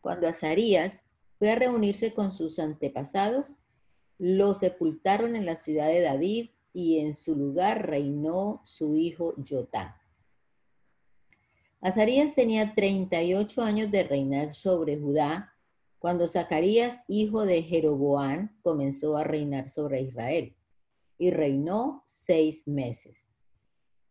[0.02, 1.08] Cuando Azarías
[1.40, 3.61] fue a reunirse con sus antepasados,
[4.22, 10.00] lo sepultaron en la ciudad de David y en su lugar reinó su hijo Jotá.
[11.82, 15.56] Azarías tenía 38 años de reinar sobre Judá
[15.98, 20.56] cuando Zacarías, hijo de Jeroboán, comenzó a reinar sobre Israel
[21.18, 23.28] y reinó seis meses.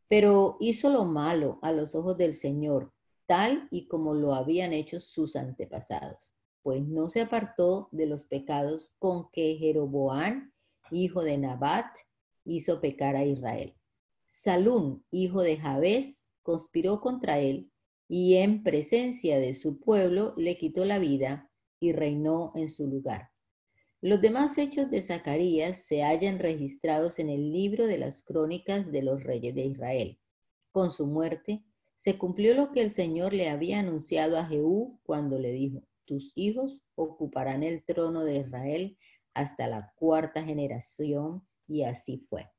[0.08, 2.92] Pero hizo lo malo a los ojos del Señor,
[3.26, 8.94] tal y como lo habían hecho sus antepasados pues no se apartó de los pecados
[8.98, 10.52] con que Jeroboán,
[10.90, 11.86] hijo de Nabat,
[12.44, 13.74] hizo pecar a Israel.
[14.26, 17.70] Salún, hijo de Jabes, conspiró contra él
[18.08, 23.30] y en presencia de su pueblo le quitó la vida y reinó en su lugar.
[24.02, 29.02] Los demás hechos de Zacarías se hallan registrados en el libro de las crónicas de
[29.02, 30.18] los reyes de Israel.
[30.72, 31.62] Con su muerte
[31.96, 36.32] se cumplió lo que el Señor le había anunciado a Jehú cuando le dijo, tus
[36.34, 38.98] hijos ocuparán el trono de Israel
[39.32, 42.50] hasta la cuarta generación, y así fue.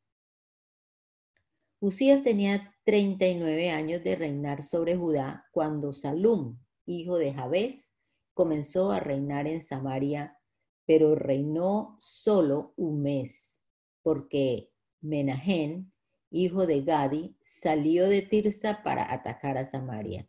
[1.81, 7.93] Usías tenía 39 años de reinar sobre Judá cuando Salum, hijo de Jabes,
[8.33, 10.37] comenzó a reinar en Samaria,
[10.85, 13.59] pero reinó solo un mes,
[14.01, 14.71] porque
[15.01, 15.91] Menahem,
[16.29, 20.25] hijo de Gadi, salió de Tirsa para atacar a Samaria.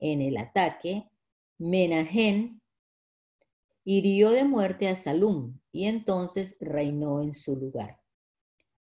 [0.00, 1.12] En el ataque,
[1.58, 2.60] Menahem
[3.84, 8.00] hirió de muerte a Salum y entonces reinó en su lugar.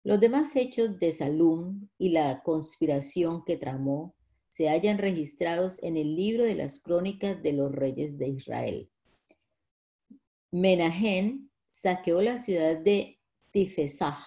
[0.03, 4.15] Los demás hechos de Salum y la conspiración que tramó
[4.49, 8.89] se hallan registrados en el libro de las crónicas de los reyes de Israel.
[10.51, 13.19] Menahem saqueó la ciudad de
[13.51, 14.17] Tifesah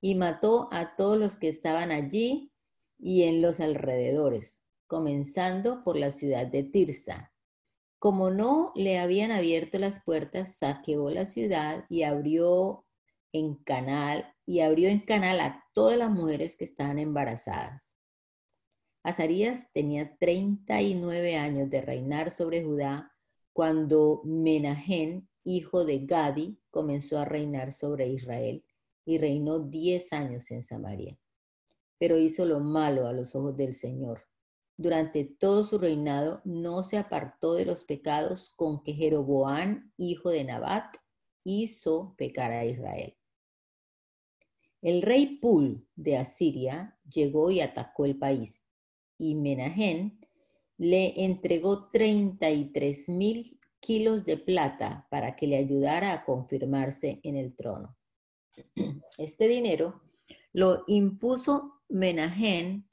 [0.00, 2.52] y mató a todos los que estaban allí
[2.98, 7.29] y en los alrededores, comenzando por la ciudad de Tirsa,
[8.00, 12.86] como no le habían abierto las puertas, saqueó la ciudad y abrió
[13.30, 17.94] en canal y abrió en canal a todas las mujeres que estaban embarazadas.
[19.02, 23.12] Azarías tenía 39 años de reinar sobre Judá
[23.52, 28.64] cuando Menahem, hijo de Gadi, comenzó a reinar sobre Israel
[29.04, 31.18] y reinó 10 años en Samaria.
[31.98, 34.29] Pero hizo lo malo a los ojos del Señor
[34.80, 40.42] durante todo su reinado no se apartó de los pecados con que Jeroboán, hijo de
[40.42, 40.96] Nabat,
[41.44, 43.14] hizo pecar a Israel.
[44.80, 48.64] El rey Pul de Asiria llegó y atacó el país,
[49.18, 50.18] y Menahem
[50.78, 57.54] le entregó 33 mil kilos de plata para que le ayudara a confirmarse en el
[57.54, 57.98] trono.
[59.18, 60.00] Este dinero
[60.54, 62.86] lo impuso Menahem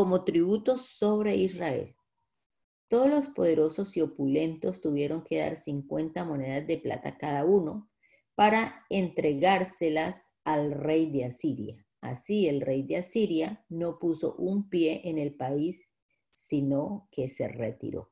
[0.00, 1.94] como tributo sobre Israel.
[2.88, 7.90] Todos los poderosos y opulentos tuvieron que dar 50 monedas de plata cada uno
[8.34, 11.86] para entregárselas al rey de Asiria.
[12.00, 15.92] Así el rey de Asiria no puso un pie en el país,
[16.32, 18.10] sino que se retiró.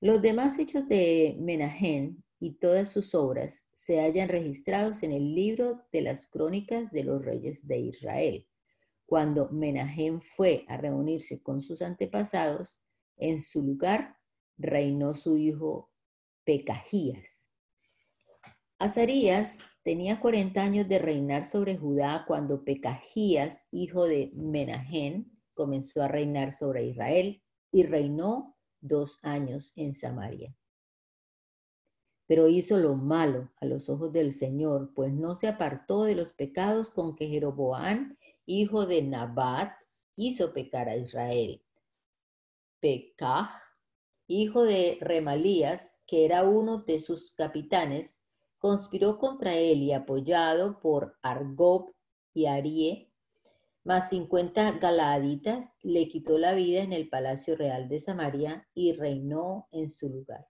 [0.00, 5.80] Los demás hechos de Menahem y todas sus obras se hallan registrados en el libro
[5.92, 8.48] de las crónicas de los reyes de Israel.
[9.08, 12.78] Cuando Menahem fue a reunirse con sus antepasados,
[13.16, 14.18] en su lugar
[14.58, 15.90] reinó su hijo
[16.44, 17.48] Pecajías.
[18.78, 26.08] Azarías tenía 40 años de reinar sobre Judá cuando Pecajías, hijo de Menahem, comenzó a
[26.08, 27.42] reinar sobre Israel
[27.72, 30.54] y reinó dos años en Samaria.
[32.26, 36.34] Pero hizo lo malo a los ojos del Señor, pues no se apartó de los
[36.34, 38.18] pecados con que Jeroboán,
[38.48, 39.72] hijo de Nabat,
[40.16, 41.62] hizo pecar a Israel.
[42.80, 43.50] Pekah,
[44.26, 48.24] hijo de Remalías, que era uno de sus capitanes,
[48.58, 51.92] conspiró contra él y apoyado por Argob
[52.32, 53.12] y Arie,
[53.84, 59.68] más cincuenta galaditas, le quitó la vida en el palacio real de Samaria y reinó
[59.72, 60.48] en su lugar.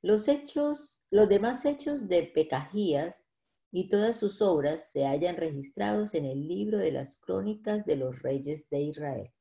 [0.00, 3.26] Los hechos, los demás hechos de Pecajías
[3.72, 8.20] y todas sus obras se hallan registrados en el libro de las crónicas de los
[8.20, 9.32] reyes de Israel.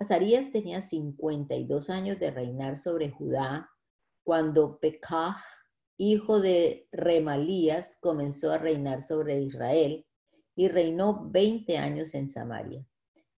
[0.00, 3.70] Azarías tenía 52 años de reinar sobre Judá
[4.24, 5.36] cuando Pekah,
[5.96, 10.04] hijo de Remalías, comenzó a reinar sobre Israel
[10.56, 12.84] y reinó 20 años en Samaria.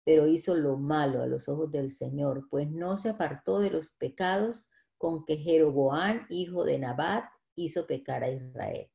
[0.05, 3.91] Pero hizo lo malo a los ojos del Señor, pues no se apartó de los
[3.91, 8.89] pecados con que Jeroboán, hijo de Nabat, hizo pecar a Israel.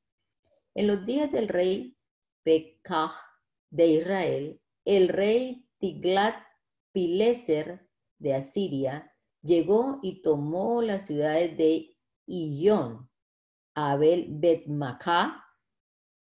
[0.75, 1.97] En los días del rey
[2.43, 3.15] Pekah
[3.71, 6.37] de Israel, el rey Tiglat
[6.93, 9.13] Pileser de Asiria
[9.43, 11.97] llegó y tomó las ciudades de
[12.27, 13.11] Iyón,
[13.75, 15.45] Abel Betmacá,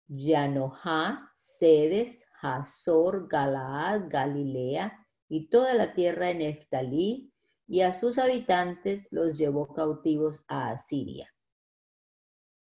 [0.09, 7.33] Yanohá, Sedes, Hazor, Galaad, Galilea y toda la tierra de Neftalí,
[7.67, 11.33] y a sus habitantes los llevó cautivos a Asiria.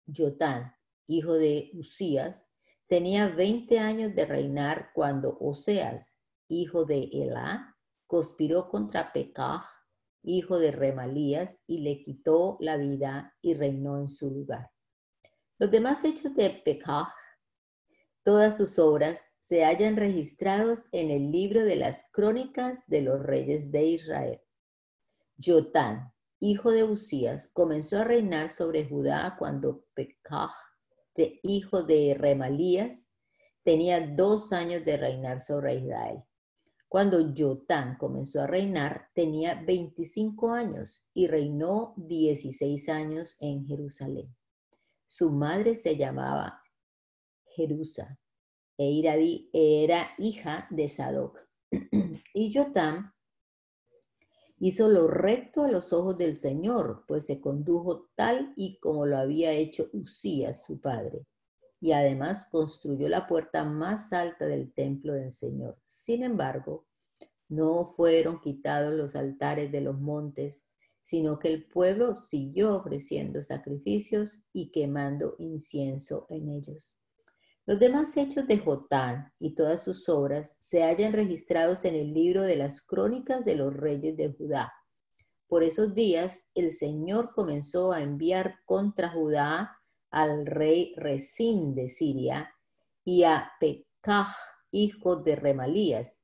[0.07, 0.74] Yotán,
[1.07, 2.51] hijo de Usías,
[2.87, 7.75] tenía 20 años de reinar cuando Oseas, hijo de Elá,
[8.07, 9.65] conspiró contra Pekah,
[10.23, 14.71] hijo de Remalías, y le quitó la vida y reinó en su lugar.
[15.57, 17.13] Los demás hechos de Pekah,
[18.23, 23.71] todas sus obras, se hallan registrados en el libro de las crónicas de los reyes
[23.71, 24.41] de Israel.
[25.43, 29.85] Jotán, hijo de Usías, comenzó a reinar sobre Judá cuando
[31.15, 33.11] Pekah, hijo de Remalías,
[33.63, 36.23] tenía dos años de reinar sobre Israel.
[36.87, 44.35] Cuando Jotán comenzó a reinar, tenía 25 años y reinó 16 años en Jerusalén.
[45.05, 46.61] Su madre se llamaba
[47.55, 48.19] Jerusa
[48.77, 49.01] e
[49.53, 51.39] era hija de Sadoc.
[52.33, 53.14] y Jotán
[54.67, 59.17] hizo lo recto a los ojos del Señor, pues se condujo tal y como lo
[59.17, 61.25] había hecho Usías, su padre
[61.85, 65.77] y además construyó la puerta más alta del templo del Señor.
[65.85, 66.87] Sin embargo,
[67.47, 70.65] no fueron quitados los altares de los montes,
[71.03, 76.97] sino que el pueblo siguió ofreciendo sacrificios y quemando incienso en ellos.
[77.67, 82.43] Los demás hechos de Jotán y todas sus obras se hallan registrados en el libro
[82.43, 84.71] de las crónicas de los reyes de Judá.
[85.47, 89.79] Por esos días el Señor comenzó a enviar contra Judá
[90.11, 92.53] al rey Resín de Siria
[93.03, 94.35] y a Pekah,
[94.69, 96.21] hijo de Remalías.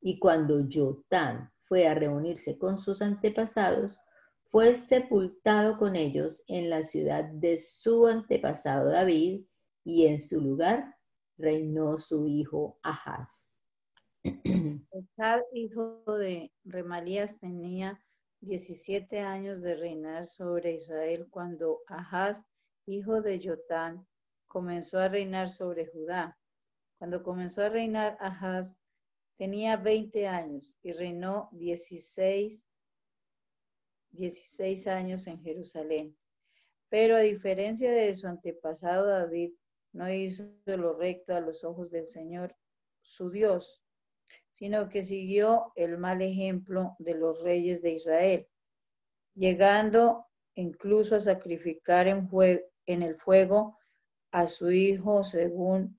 [0.00, 3.98] Y cuando Jotán fue a reunirse con sus antepasados,
[4.44, 9.44] fue sepultado con ellos en la ciudad de su antepasado David,
[9.84, 10.96] y en su lugar
[11.36, 13.50] reinó su hijo Ahaz.
[15.18, 18.00] Ahaz, hijo de Remalías, tenía
[18.40, 22.44] 17 años de reinar sobre Israel cuando Ahaz
[22.86, 24.06] hijo de Jotán,
[24.46, 26.38] comenzó a reinar sobre Judá.
[26.98, 28.76] Cuando comenzó a reinar Ahaz,
[29.36, 32.64] tenía 20 años y reinó 16,
[34.12, 36.16] 16 años en Jerusalén.
[36.88, 39.52] Pero a diferencia de su antepasado David,
[39.94, 42.54] no hizo lo recto a los ojos del Señor,
[43.00, 43.82] su Dios,
[44.50, 48.48] sino que siguió el mal ejemplo de los reyes de Israel,
[49.34, 52.28] llegando incluso a sacrificar en,
[52.86, 53.78] en el fuego
[54.32, 55.98] a su hijo según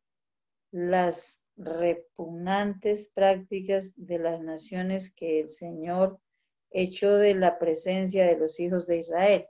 [0.71, 6.19] las repugnantes prácticas de las naciones que el Señor
[6.69, 9.47] echó de la presencia de los hijos de Israel.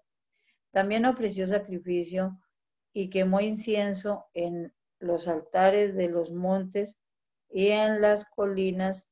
[0.72, 2.40] También ofreció sacrificio
[2.96, 6.98] y quemó incienso en los altares de los montes
[7.50, 9.10] y en las colinas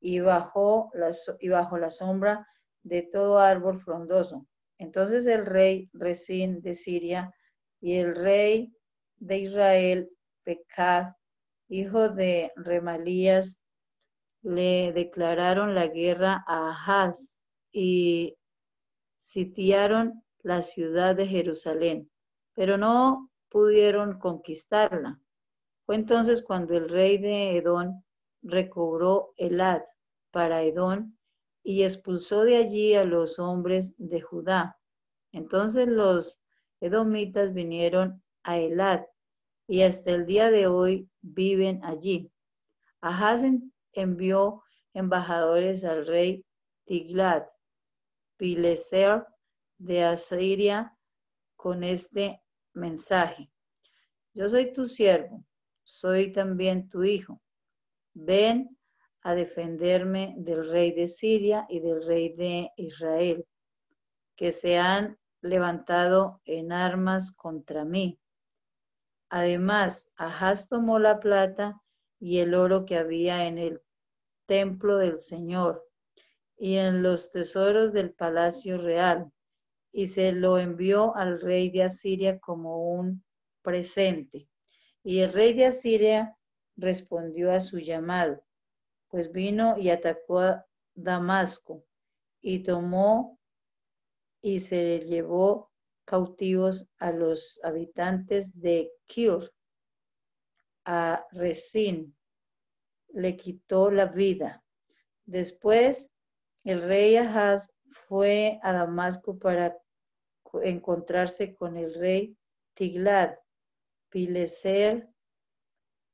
[0.00, 0.90] y bajo,
[1.38, 2.48] y bajo la sombra
[2.82, 4.48] de todo árbol frondoso.
[4.76, 7.32] Entonces el rey Resín de Siria
[7.80, 8.74] y el rey
[9.18, 10.10] de Israel,
[10.42, 11.12] Pecad,
[11.68, 13.60] hijo de Remalías,
[14.42, 17.38] le declararon la guerra a Ahaz
[17.70, 18.36] y
[19.20, 22.10] sitiaron la ciudad de Jerusalén,
[22.54, 25.20] pero no pudieron conquistarla.
[25.84, 28.04] Fue entonces cuando el rey de Edón
[28.42, 29.82] recobró Elad
[30.30, 31.18] para Edón
[31.62, 34.78] y expulsó de allí a los hombres de Judá.
[35.32, 36.40] Entonces los
[36.80, 39.04] edomitas vinieron a Elad
[39.66, 42.30] y hasta el día de hoy viven allí.
[43.00, 43.42] Ahaz
[43.92, 46.44] envió embajadores al rey
[46.84, 47.48] Tiglat
[48.36, 49.24] Pileser
[49.78, 50.96] de Asiria
[51.56, 52.41] con este
[52.74, 53.50] mensaje.
[54.34, 55.44] Yo soy tu siervo,
[55.84, 57.40] soy también tu hijo.
[58.14, 58.76] Ven
[59.22, 63.46] a defenderme del rey de Siria y del rey de Israel,
[64.36, 68.18] que se han levantado en armas contra mí.
[69.28, 71.80] Además, Ahaz tomó la plata
[72.18, 73.80] y el oro que había en el
[74.46, 75.84] templo del Señor
[76.58, 79.32] y en los tesoros del palacio real,
[79.92, 83.24] y se lo envió al rey de Asiria como un
[83.62, 84.48] presente.
[85.04, 86.36] Y el rey de Asiria
[86.76, 88.42] respondió a su llamado
[89.12, 91.84] pues vino y atacó a Damasco
[92.40, 93.38] y tomó
[94.40, 95.70] y se llevó
[96.06, 99.52] cautivos a los habitantes de Kir,
[100.86, 102.16] a Resín,
[103.08, 104.64] le quitó la vida.
[105.26, 106.10] Después
[106.64, 107.70] el rey Ahaz
[108.08, 109.76] fue a Damasco para
[110.62, 112.36] encontrarse con el rey
[112.74, 113.36] Tiglad,
[114.10, 115.08] Pileser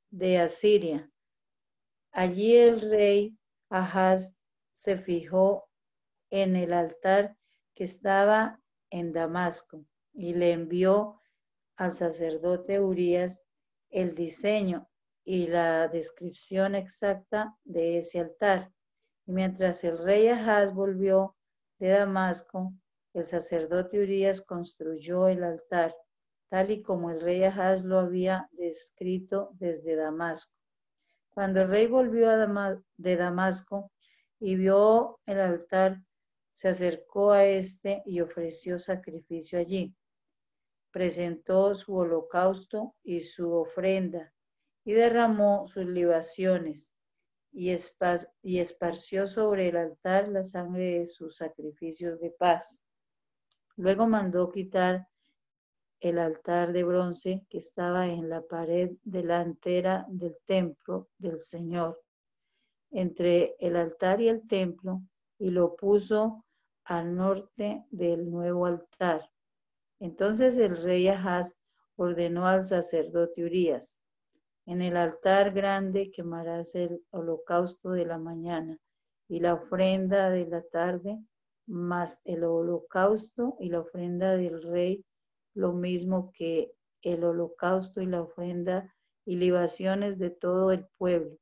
[0.09, 1.11] de Asiria,
[2.11, 3.37] Allí el rey
[3.69, 4.35] Ahaz
[4.73, 5.69] se fijó
[6.31, 7.37] en el altar
[7.75, 8.59] que estaba
[8.89, 11.21] en Damasco y le envió
[11.75, 13.43] al sacerdote Urias
[13.89, 14.89] el diseño
[15.23, 18.71] y la descripción exacta de ese altar.
[19.27, 21.35] Y mientras el rey Ahaz volvió
[21.77, 22.73] de Damasco,
[23.13, 25.95] el sacerdote Urias construyó el altar,
[26.49, 30.53] tal y como el rey Ahaz lo había descrito desde Damasco.
[31.29, 32.29] Cuando el rey volvió
[32.97, 33.91] de Damasco
[34.39, 36.01] y vio el altar,
[36.51, 39.95] se acercó a éste y ofreció sacrificio allí.
[40.91, 44.33] Presentó su holocausto y su ofrenda
[44.83, 46.91] y derramó sus libaciones
[47.51, 47.73] y,
[48.41, 52.81] y esparció sobre el altar la sangre de sus sacrificios de paz.
[53.79, 55.07] Luego mandó quitar
[56.01, 61.97] el altar de bronce que estaba en la pared delantera del templo del Señor,
[62.91, 65.01] entre el altar y el templo,
[65.37, 66.43] y lo puso
[66.83, 69.31] al norte del nuevo altar.
[70.01, 71.55] Entonces el rey Ahaz
[71.95, 73.97] ordenó al sacerdote Urias,
[74.65, 78.77] en el altar grande quemarás el holocausto de la mañana
[79.29, 81.17] y la ofrenda de la tarde,
[81.69, 85.05] más el holocausto y la ofrenda del rey
[85.53, 88.93] lo mismo que el holocausto y la ofrenda
[89.25, 91.37] y libaciones de todo el pueblo.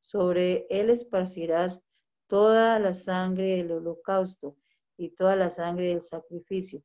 [0.00, 1.82] Sobre él esparcirás
[2.28, 4.56] toda la sangre del holocausto
[4.96, 6.82] y toda la sangre del sacrificio.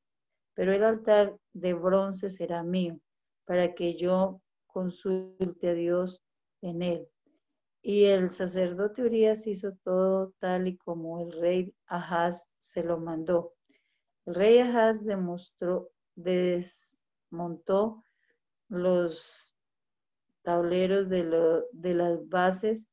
[0.53, 2.99] Pero el altar de bronce será mío,
[3.45, 6.21] para que yo consulte a Dios
[6.61, 7.10] en él.
[7.83, 13.55] Y el sacerdote Urias hizo todo tal y como el rey Ahaz se lo mandó.
[14.25, 18.03] El rey Ahaz demostró, desmontó
[18.69, 19.51] los
[20.43, 21.23] tableros de,
[21.71, 22.87] de las bases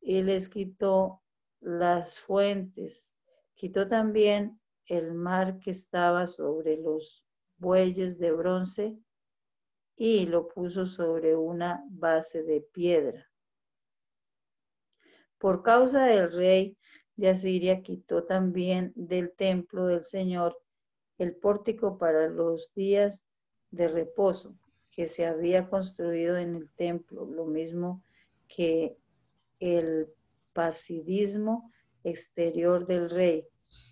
[0.00, 1.22] y les quitó
[1.60, 3.12] las fuentes.
[3.54, 7.24] Quitó también el mar que estaba sobre los
[7.58, 8.98] bueyes de bronce
[9.96, 13.31] y lo puso sobre una base de piedra.
[15.42, 16.76] Por causa del rey
[17.16, 20.56] de Asiria quitó también del templo del Señor
[21.18, 23.24] el pórtico para los días
[23.72, 24.54] de reposo
[24.92, 28.04] que se había construido en el templo, lo mismo
[28.46, 28.96] que
[29.58, 30.06] el
[30.52, 31.72] pasidismo
[32.04, 33.44] exterior del rey.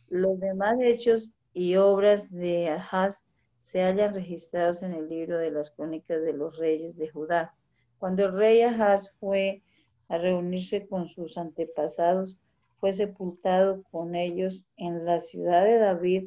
[0.06, 3.24] Los demás hechos y obras de Ahaz
[3.58, 7.56] se hallan registrados en el libro de las crónicas de los reyes de Judá.
[7.98, 9.64] Cuando el rey Ahaz fue
[10.10, 12.36] a reunirse con sus antepasados,
[12.74, 16.24] fue sepultado con ellos en la ciudad de David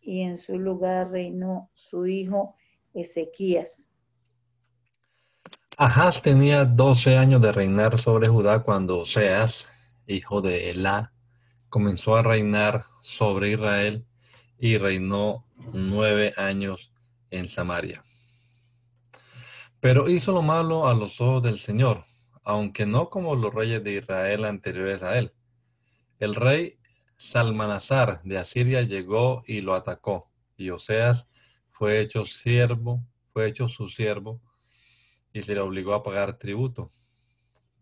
[0.00, 2.54] y en su lugar reinó su hijo
[2.94, 3.88] Ezequías.
[5.76, 9.66] Ahaz tenía 12 años de reinar sobre Judá cuando Oseas,
[10.06, 11.12] hijo de Elá,
[11.68, 14.06] comenzó a reinar sobre Israel
[14.58, 16.92] y reinó nueve años
[17.30, 18.02] en Samaria.
[19.80, 22.04] Pero hizo lo malo a los ojos del Señor,
[22.46, 25.34] aunque no como los reyes de Israel anteriores a él.
[26.20, 26.78] El rey
[27.16, 31.28] Salmanasar de Asiria llegó y lo atacó, y Oseas
[31.72, 34.40] fue hecho siervo, fue hecho su siervo,
[35.32, 36.88] y se le obligó a pagar tributo.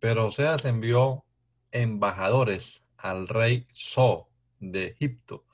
[0.01, 1.27] Pero Oseas envió
[1.71, 5.45] embajadores al rey So de Egipto,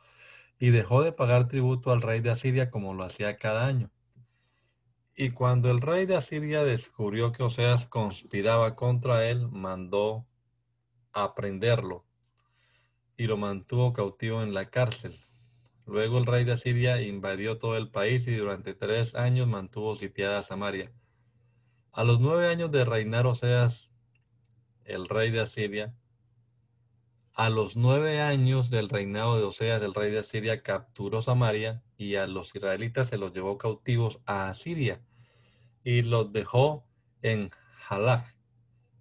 [0.56, 3.90] y dejó de pagar tributo al rey de Asiria como lo hacía cada año.
[5.22, 10.24] Y cuando el rey de Asiria descubrió que Oseas conspiraba contra él, mandó
[11.12, 12.06] a prenderlo
[13.18, 15.14] y lo mantuvo cautivo en la cárcel.
[15.84, 20.42] Luego el rey de Asiria invadió todo el país y durante tres años mantuvo sitiada
[20.42, 20.90] Samaria.
[21.92, 23.90] A los nueve años de reinar Oseas,
[24.86, 25.94] el rey de Asiria,
[27.34, 32.14] a los nueve años del reinado de Oseas, el rey de Asiria capturó Samaria y
[32.14, 35.02] a los israelitas se los llevó cautivos a Asiria
[35.84, 36.84] y los dejó
[37.22, 37.50] en
[37.88, 38.34] Halach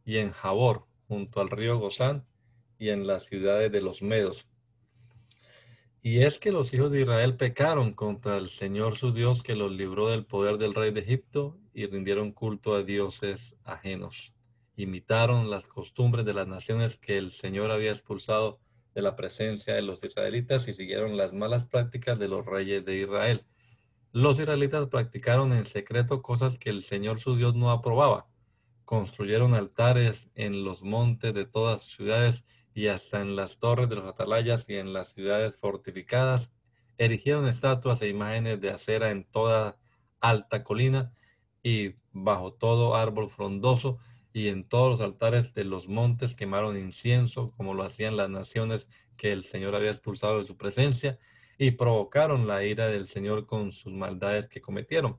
[0.06, 2.26] y en Jabor, junto al río Gozán
[2.78, 4.48] y en las ciudades de los Medos.
[6.02, 9.72] Y es que los hijos de Israel pecaron contra el Señor su Dios que los
[9.72, 14.34] libró del poder del rey de Egipto y rindieron culto a dioses ajenos.
[14.78, 18.62] Imitaron las costumbres de las naciones que el Señor había expulsado
[18.96, 23.02] de la presencia de los israelitas y siguieron las malas prácticas de los reyes de
[23.02, 23.46] Israel.
[24.12, 28.28] Los israelitas practicaron en secreto cosas que el Señor su Dios no aprobaba.
[28.84, 32.43] Construyeron altares en los montes de todas ciudades
[32.74, 36.51] y hasta en las torres de los atalayas y en las ciudades fortificadas,
[36.97, 39.78] erigieron estatuas e imágenes de acera en toda
[40.22, 41.14] alta colina
[41.62, 43.99] y bajo todo árbol frondoso,
[44.34, 48.88] y en todos los altares de los montes quemaron incienso, como lo hacían las naciones
[49.18, 51.20] que el Señor había expulsado de su presencia,
[51.60, 55.18] y provocaron la ira del Señor con sus maldades que cometieron.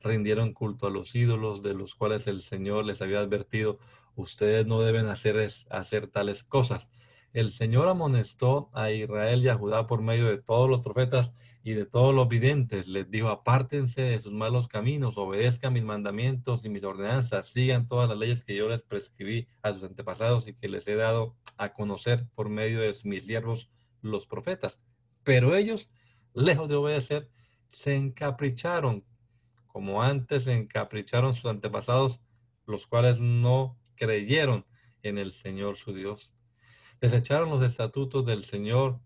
[0.00, 3.80] Rindieron culto a los ídolos de los cuales el Señor les había advertido,
[4.14, 6.88] ustedes no deben hacer, hacer tales cosas.
[7.32, 11.32] El Señor amonestó a Israel y a Judá por medio de todos los profetas
[11.64, 12.86] y de todos los videntes.
[12.86, 18.08] Les dijo, apártense de sus malos caminos, obedezcan mis mandamientos y mis ordenanzas, sigan todas
[18.08, 21.72] las leyes que yo les prescribí a sus antepasados y que les he dado a
[21.72, 23.70] conocer por medio de mis siervos
[24.02, 24.78] los profetas.
[25.24, 25.88] Pero ellos,
[26.34, 27.30] lejos de obedecer,
[27.68, 29.04] se encapricharon,
[29.66, 32.20] como antes se encapricharon sus antepasados,
[32.66, 34.66] los cuales no creyeron
[35.02, 36.32] en el Señor su Dios.
[37.00, 39.00] Desecharon los estatutos del Señor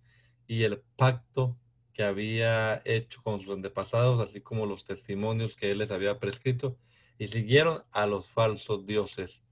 [0.46, 1.58] y el pacto
[1.92, 6.76] que había hecho con sus antepasados, así como los testimonios que Él les había prescrito,
[7.18, 9.44] y siguieron a los falsos dioses,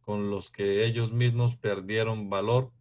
[0.00, 2.72] con los que ellos mismos perdieron valor,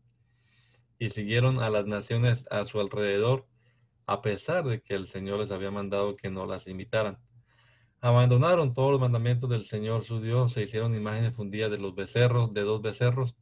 [0.97, 3.47] y siguieron a las naciones a su alrededor,
[4.05, 7.17] a pesar de que el Señor les había mandado que no las imitaran.
[8.01, 12.53] Abandonaron todos los mandamientos del Señor su Dios, se hicieron imágenes fundidas de los becerros,
[12.53, 13.35] de dos becerros,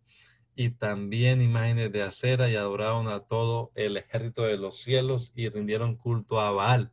[0.55, 5.49] y también imágenes de acera, y adoraron a todo el ejército de los cielos y
[5.49, 6.91] rindieron culto a Baal.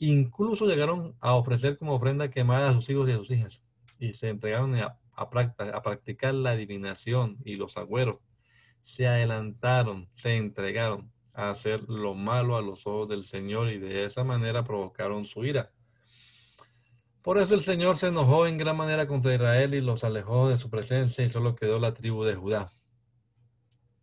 [0.00, 3.62] Incluso llegaron a ofrecer como ofrenda quemada a sus hijos y a sus hijas,
[3.98, 8.18] y se entregaron a, a practicar la adivinación y los agüeros.
[8.82, 14.04] Se adelantaron, se entregaron a hacer lo malo a los ojos del Señor y de
[14.04, 15.72] esa manera provocaron su ira.
[17.22, 20.56] Por eso el Señor se enojó en gran manera contra Israel y los alejó de
[20.56, 22.68] su presencia y solo quedó la tribu de Judá.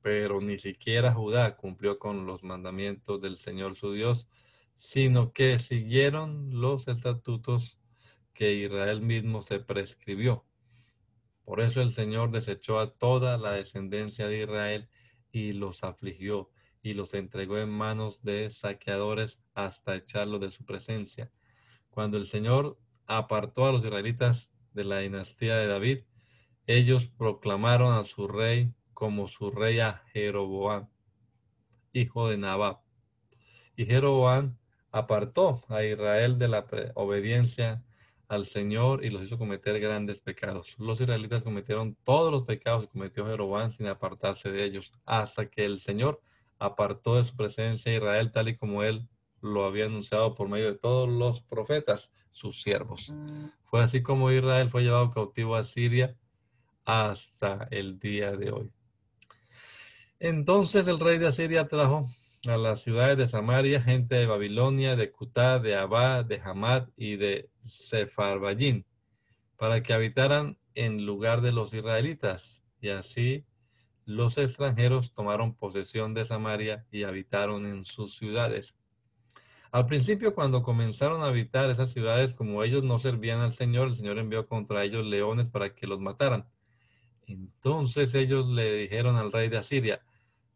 [0.01, 4.29] Pero ni siquiera Judá cumplió con los mandamientos del Señor su Dios,
[4.75, 7.77] sino que siguieron los estatutos
[8.33, 10.45] que Israel mismo se prescribió.
[11.49, 14.87] Por eso el Señor desechó a toda la descendencia de Israel
[15.31, 16.51] y los afligió
[16.83, 21.31] y los entregó en manos de saqueadores hasta echarlos de su presencia.
[21.89, 22.77] Cuando el Señor
[23.07, 26.03] apartó a los israelitas de la dinastía de David,
[26.67, 30.87] ellos proclamaron a su rey como su rey a Jeroboam,
[31.93, 32.81] hijo de Nabab.
[33.75, 34.55] Y Jeroboam
[34.91, 37.83] apartó a Israel de la obediencia
[38.29, 40.75] al Señor y los hizo cometer grandes pecados.
[40.77, 45.65] Los israelitas cometieron todos los pecados que cometió Jeroboam sin apartarse de ellos, hasta que
[45.65, 46.21] el Señor
[46.59, 49.09] apartó de su presencia a Israel tal y como él
[49.41, 53.11] lo había anunciado por medio de todos los profetas, sus siervos.
[53.63, 56.15] Fue así como Israel fue llevado cautivo a Siria
[56.85, 58.71] hasta el día de hoy.
[60.19, 62.05] Entonces el rey de Asiria trajo
[62.47, 67.17] a las ciudades de Samaria gente de Babilonia, de Cutá, de Abá, de Hamad y
[67.17, 68.85] de Sefarbayín,
[69.57, 72.63] para que habitaran en lugar de los israelitas.
[72.79, 73.45] Y así
[74.05, 78.75] los extranjeros tomaron posesión de Samaria y habitaron en sus ciudades.
[79.71, 83.95] Al principio, cuando comenzaron a habitar esas ciudades, como ellos no servían al Señor, el
[83.95, 86.49] Señor envió contra ellos leones para que los mataran.
[87.27, 90.01] Entonces ellos le dijeron al rey de Asiria,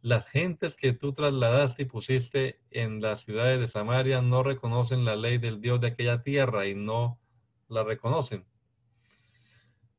[0.04, 5.16] las gentes que tú trasladaste y pusiste en las ciudades de Samaria no reconocen la
[5.16, 7.22] ley del Dios de aquella tierra y no
[7.70, 8.46] la reconocen.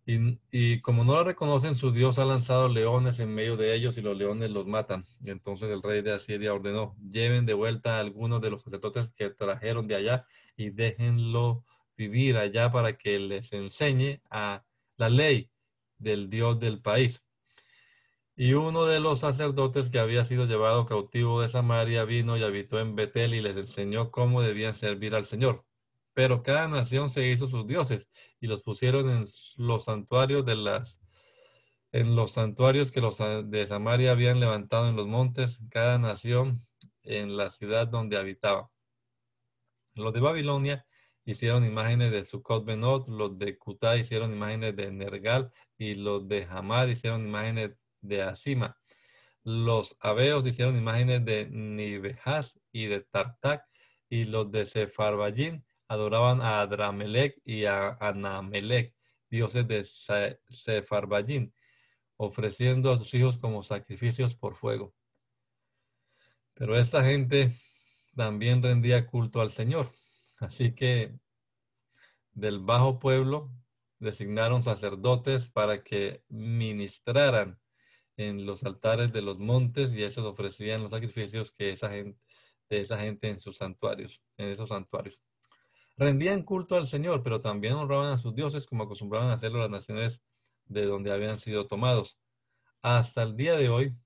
[0.06, 4.02] Y, como no la reconocen, su Dios ha lanzado leones en medio de ellos y
[4.02, 5.04] los leones los matan.
[5.24, 9.30] entonces el rey de Asiria ordenó, lleven de vuelta a algunos de los sacerdotes que
[9.30, 11.64] trajeron de allá y déjenlo
[11.96, 14.62] vivir allá para que les enseñe a
[14.98, 15.50] la ley
[15.96, 17.23] del Dios del país.
[18.36, 22.80] Y uno de los sacerdotes que había sido llevado cautivo de Samaria vino y habitó
[22.80, 25.64] en Betel y les enseñó cómo debían servir al Señor.
[26.14, 28.08] Pero cada nación se hizo sus dioses
[28.40, 29.24] y los pusieron en
[29.56, 31.00] los santuarios de las
[31.92, 36.58] en los santuarios que los de Samaria habían levantado en los montes, cada nación
[37.04, 38.68] en la ciudad donde habitaba.
[39.94, 40.84] Los de Babilonia
[41.24, 46.44] hicieron imágenes de Sukkot Benot, los de Kutá hicieron imágenes de Nergal y los de
[46.46, 48.76] Hamad hicieron imágenes de Asima.
[49.42, 53.64] Los abeos hicieron imágenes de Nibehaz y de Tartak
[54.08, 58.94] y los de Sefarbayín adoraban a Adramelech y a Anamelech,
[59.28, 59.84] dioses de
[60.48, 61.52] Sefarbayín,
[62.16, 64.94] ofreciendo a sus hijos como sacrificios por fuego.
[66.54, 67.50] Pero esta gente
[68.14, 69.90] también rendía culto al Señor.
[70.38, 71.18] Así que
[72.32, 73.50] del bajo pueblo
[73.98, 77.58] designaron sacerdotes para que ministraran
[78.16, 82.20] en los altares de los montes y ellos ofrecían los sacrificios que esa gente,
[82.68, 85.22] de esa gente en sus santuarios, en esos santuarios.
[85.96, 89.70] Rendían culto al Señor, pero también honraban a sus dioses como acostumbraban a hacerlo las
[89.70, 90.24] naciones
[90.66, 92.18] de donde habían sido tomados.
[92.82, 93.96] Hasta el día de hoy,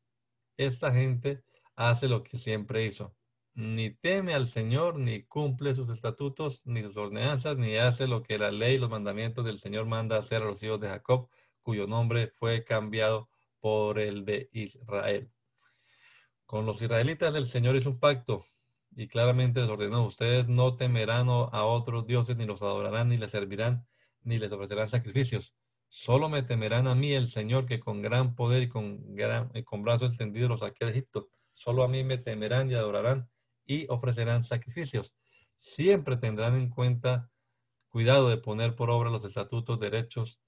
[0.56, 1.42] esta gente
[1.76, 3.14] hace lo que siempre hizo.
[3.54, 8.38] Ni teme al Señor, ni cumple sus estatutos, ni sus ordenanzas, ni hace lo que
[8.38, 11.28] la ley y los mandamientos del Señor manda hacer a los hijos de Jacob,
[11.62, 13.27] cuyo nombre fue cambiado
[13.60, 15.30] por el de Israel.
[16.46, 18.42] Con los israelitas el Señor hizo un pacto
[18.96, 23.30] y claramente les ordenó, ustedes no temerán a otros dioses, ni los adorarán, ni les
[23.30, 23.86] servirán,
[24.22, 25.54] ni les ofrecerán sacrificios.
[25.88, 29.62] Solo me temerán a mí, el Señor, que con gran poder y con, gran, y
[29.62, 31.30] con brazo extendido los saqué de Egipto.
[31.54, 33.28] Solo a mí me temerán y adorarán
[33.64, 35.14] y ofrecerán sacrificios.
[35.56, 37.30] Siempre tendrán en cuenta
[37.88, 40.40] cuidado de poner por obra los estatutos, derechos,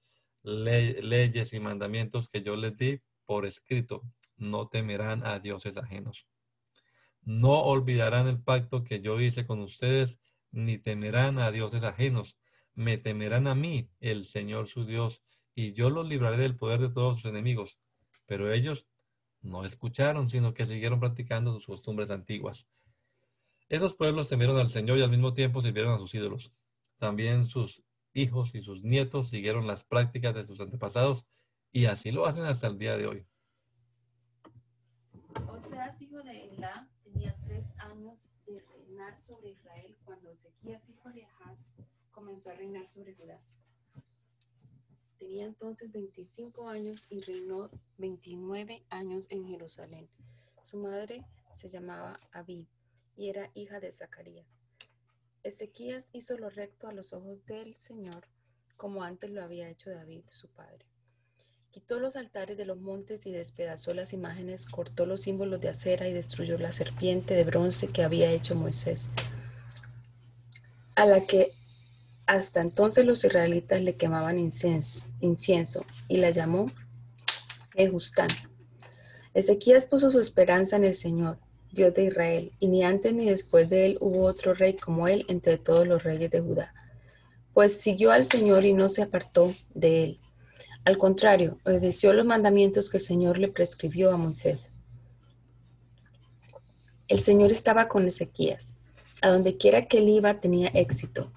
[0.42, 4.02] leyes y mandamientos que yo les di por escrito.
[4.36, 6.26] No temerán a dioses ajenos.
[7.22, 10.18] No olvidarán el pacto que yo hice con ustedes,
[10.50, 12.38] ni temerán a dioses ajenos.
[12.74, 15.22] Me temerán a mí, el Señor su Dios,
[15.54, 17.78] y yo los libraré del poder de todos sus enemigos.
[18.26, 18.86] Pero ellos
[19.42, 22.68] no escucharon, sino que siguieron practicando sus costumbres antiguas.
[23.68, 26.52] Esos pueblos temieron al Señor y al mismo tiempo sirvieron a sus ídolos.
[26.98, 27.82] También sus
[28.14, 31.26] hijos y sus nietos siguieron las prácticas de sus antepasados
[31.72, 33.26] y así lo hacen hasta el día de hoy.
[35.48, 41.24] Oseas, hijo de Elá, tenía tres años de reinar sobre Israel cuando Ezequías, hijo de
[41.24, 41.58] Ahaz,
[42.10, 43.40] comenzó a reinar sobre Judá.
[45.18, 50.08] Tenía entonces 25 años y reinó 29 años en Jerusalén.
[50.62, 52.66] Su madre se llamaba Abí
[53.16, 54.59] y era hija de Zacarías.
[55.42, 58.28] Ezequías hizo lo recto a los ojos del Señor,
[58.76, 60.84] como antes lo había hecho David, su padre.
[61.70, 66.08] Quitó los altares de los montes y despedazó las imágenes, cortó los símbolos de acera
[66.08, 69.10] y destruyó la serpiente de bronce que había hecho Moisés,
[70.94, 71.52] a la que
[72.26, 76.70] hasta entonces los israelitas le quemaban incienso, incienso y la llamó
[77.74, 78.28] Ejustán.
[79.32, 81.38] Ezequías puso su esperanza en el Señor
[81.72, 85.24] Dios de Israel, y ni antes ni después de él hubo otro rey como él
[85.28, 86.74] entre todos los reyes de Judá.
[87.54, 90.20] Pues siguió al Señor y no se apartó de él.
[90.84, 94.70] Al contrario, obedeció los mandamientos que el Señor le prescribió a Moisés.
[97.06, 98.74] El Señor estaba con Ezequías.
[99.22, 101.30] A donde quiera que él iba tenía éxito.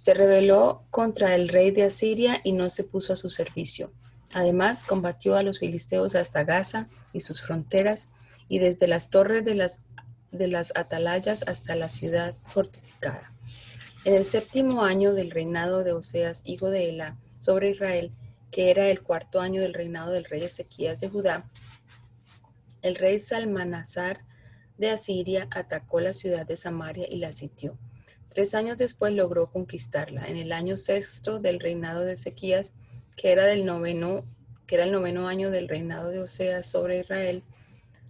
[0.00, 3.92] Se rebeló contra el rey de Asiria y no se puso a su servicio.
[4.32, 8.10] Además, combatió a los filisteos hasta Gaza y sus fronteras
[8.48, 9.82] y desde las torres de las
[10.30, 13.32] de las atalayas hasta la ciudad fortificada.
[14.04, 18.12] En el séptimo año del reinado de Oseas, hijo de Ela, sobre Israel,
[18.50, 21.50] que era el cuarto año del reinado del rey Ezequías de Judá,
[22.82, 24.20] el rey Salmanasar
[24.76, 27.76] de Asiria atacó la ciudad de Samaria y la sitió.
[28.28, 30.26] Tres años después logró conquistarla.
[30.26, 32.72] En el año sexto del reinado de Ezequías,
[33.16, 34.24] que era, del noveno,
[34.66, 37.42] que era el noveno año del reinado de Oseas sobre Israel,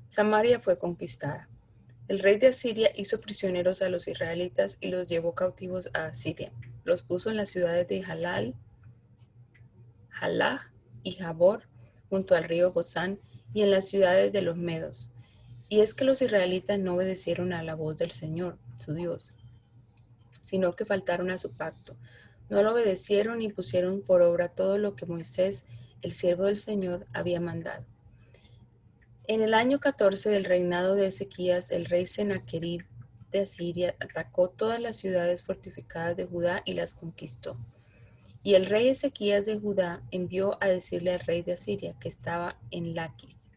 [0.09, 1.49] Samaria fue conquistada.
[2.09, 6.51] El rey de Asiria hizo prisioneros a los israelitas y los llevó cautivos a Asiria.
[6.85, 8.55] Los puso en las ciudades de Halal,
[10.19, 10.71] Halaj
[11.03, 11.65] y Jabor,
[12.09, 13.21] junto al río Gozán,
[13.53, 15.11] y en las ciudades de los Medos.
[15.69, 19.35] Y es que los israelitas no obedecieron a la voz del Señor, su Dios,
[20.41, 21.95] sino que faltaron a su pacto.
[22.49, 25.67] No lo obedecieron y pusieron por obra todo lo que Moisés,
[26.01, 27.85] el siervo del Señor, había mandado.
[29.31, 32.87] En el año 14 del reinado de Ezequías, el rey Sennacherib
[33.31, 37.59] de Asiria atacó todas las ciudades fortificadas de Judá y las conquistó.
[38.43, 42.59] Y el rey Ezequías de Judá envió a decirle al rey de Asiria que estaba
[42.71, 43.51] en Laquis,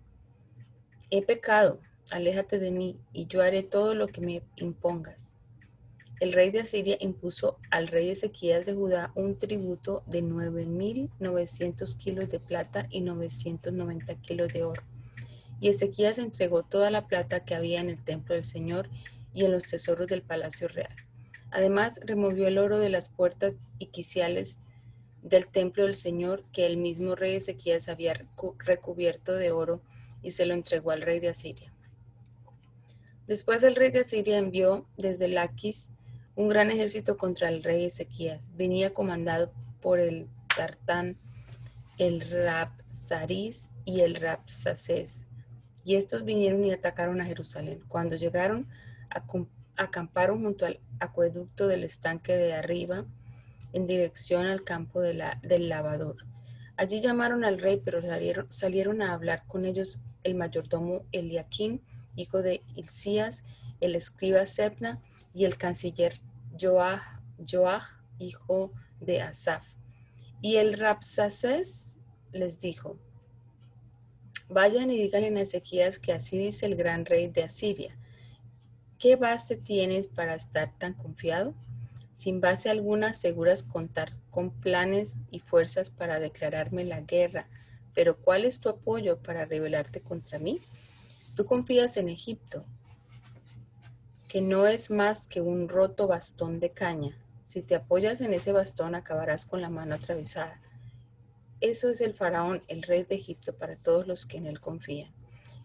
[1.09, 1.79] he pecado,
[2.11, 5.37] aléjate de mí, y yo haré todo lo que me impongas.
[6.19, 12.29] El rey de Asiria impuso al rey Ezequías de Judá un tributo de 9.900 kilos
[12.29, 14.90] de plata y 990 kilos de oro.
[15.61, 18.89] Y Ezequías entregó toda la plata que había en el templo del Señor
[19.33, 20.93] y en los tesoros del palacio real.
[21.51, 24.59] Además, removió el oro de las puertas y quiciales
[25.21, 28.13] del templo del Señor que el mismo rey Ezequías había
[28.57, 29.81] recubierto de oro
[30.21, 31.71] y se lo entregó al rey de Asiria.
[33.27, 35.89] Después el rey de Asiria envió desde Laquis
[36.35, 38.41] un gran ejército contra el rey Ezequías.
[38.55, 41.17] Venía comandado por el Tartán,
[41.97, 45.27] el Rapsaris y el Rapsaces.
[45.83, 47.81] Y estos vinieron y atacaron a Jerusalén.
[47.87, 48.67] Cuando llegaron,
[49.75, 53.05] acamparon junto al acueducto del estanque de arriba
[53.73, 56.17] en dirección al campo del lavador.
[56.77, 58.01] Allí llamaron al rey, pero
[58.49, 61.81] salieron, a hablar con ellos el mayordomo Eliaquín,
[62.15, 63.43] hijo de Hilcías,
[63.79, 64.99] el escriba Sepna
[65.33, 66.19] y el canciller
[66.59, 67.21] Joah,
[68.19, 69.63] hijo de Asaf.
[70.41, 71.99] Y el Rapsaces
[72.31, 72.97] les dijo,
[74.51, 77.97] vayan y díganle a Ezequías que así dice el gran rey de Asiria.
[78.99, 81.55] ¿Qué base tienes para estar tan confiado?
[82.21, 87.47] sin base alguna aseguras contar con planes y fuerzas para declararme la guerra,
[87.95, 90.61] pero ¿cuál es tu apoyo para rebelarte contra mí?
[91.35, 92.63] Tú confías en Egipto,
[94.27, 97.17] que no es más que un roto bastón de caña.
[97.41, 100.61] Si te apoyas en ese bastón acabarás con la mano atravesada.
[101.61, 105.11] Eso es el faraón, el rey de Egipto, para todos los que en él confían.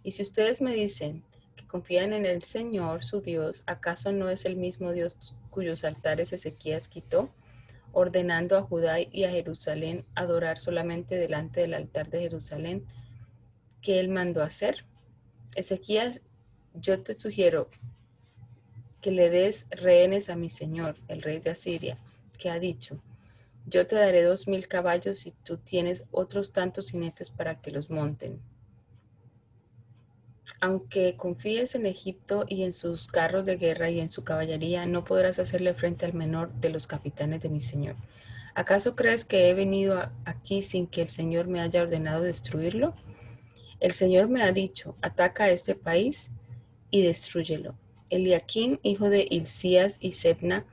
[0.03, 1.25] Y si ustedes me dicen
[1.57, 5.17] que confían en el Señor, su Dios, ¿acaso no es el mismo Dios
[5.51, 7.31] cuyos altares Ezequías quitó,
[7.93, 12.85] ordenando a Judá y a Jerusalén adorar solamente delante del altar de Jerusalén
[13.81, 14.85] que él mandó hacer.
[15.55, 16.21] Ezequías,
[16.75, 17.71] yo te sugiero
[19.01, 21.97] que le des rehenes a mi señor, el rey de Asiria,
[22.39, 23.01] que ha dicho,
[23.67, 27.91] yo te daré dos mil caballos y tú tienes otros tantos jinetes para que los
[27.91, 28.41] monten
[30.61, 35.05] aunque confíes en Egipto y en sus carros de guerra y en su caballería, no
[35.05, 37.97] podrás hacerle frente al menor de los capitanes de mi Señor.
[38.55, 42.95] ¿Acaso crees que he venido aquí sin que el Señor me haya ordenado destruirlo?
[43.81, 46.31] El Señor me ha dicho, ataca a este país
[46.91, 47.75] y destruyelo.
[48.09, 50.65] Eliaquín, hijo de Hilcías y Sebna,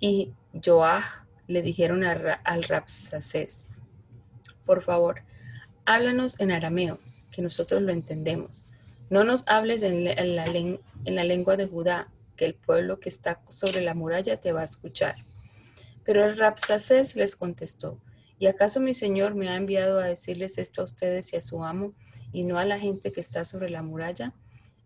[0.00, 0.32] y
[0.62, 3.66] Joah le dijeron al Rapsaces,
[4.64, 5.22] por favor,
[5.84, 6.98] háblanos en arameo,
[7.30, 8.64] que nosotros lo entendemos.
[9.10, 10.04] No nos hables en
[10.36, 14.64] la, lengua de Judá, que el pueblo que está sobre la muralla te va a
[14.64, 15.16] escuchar.
[16.04, 18.00] Pero el Rapsaces les contestó,
[18.38, 21.64] ¿y acaso mi señor me ha enviado a decirles esto a ustedes y a su
[21.64, 21.92] amo,
[22.32, 24.32] y no a la gente que está sobre la muralla,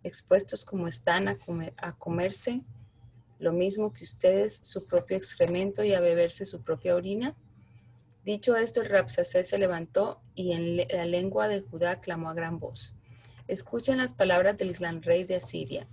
[0.02, 1.38] expuestos como están a
[1.96, 2.62] comerse
[3.38, 7.36] lo mismo que ustedes su propio excremento y a beberse su propia orina?
[8.24, 12.58] Dicho esto, el Rapsaces se levantó y en la lengua de Judá clamó a gran
[12.58, 12.92] voz.
[13.46, 15.88] Escuchen las palabras del gran rey de Asiria.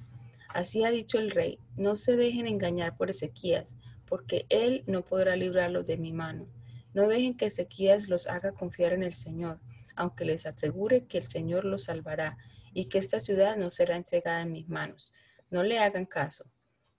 [0.49, 3.75] Así ha dicho el rey, no se dejen engañar por Ezequías,
[4.05, 6.47] porque él no podrá librarlos de mi mano.
[6.93, 9.59] No dejen que Ezequías los haga confiar en el Señor,
[9.95, 12.37] aunque les asegure que el Señor los salvará
[12.73, 15.13] y que esta ciudad no será entregada en mis manos.
[15.49, 16.45] No le hagan caso.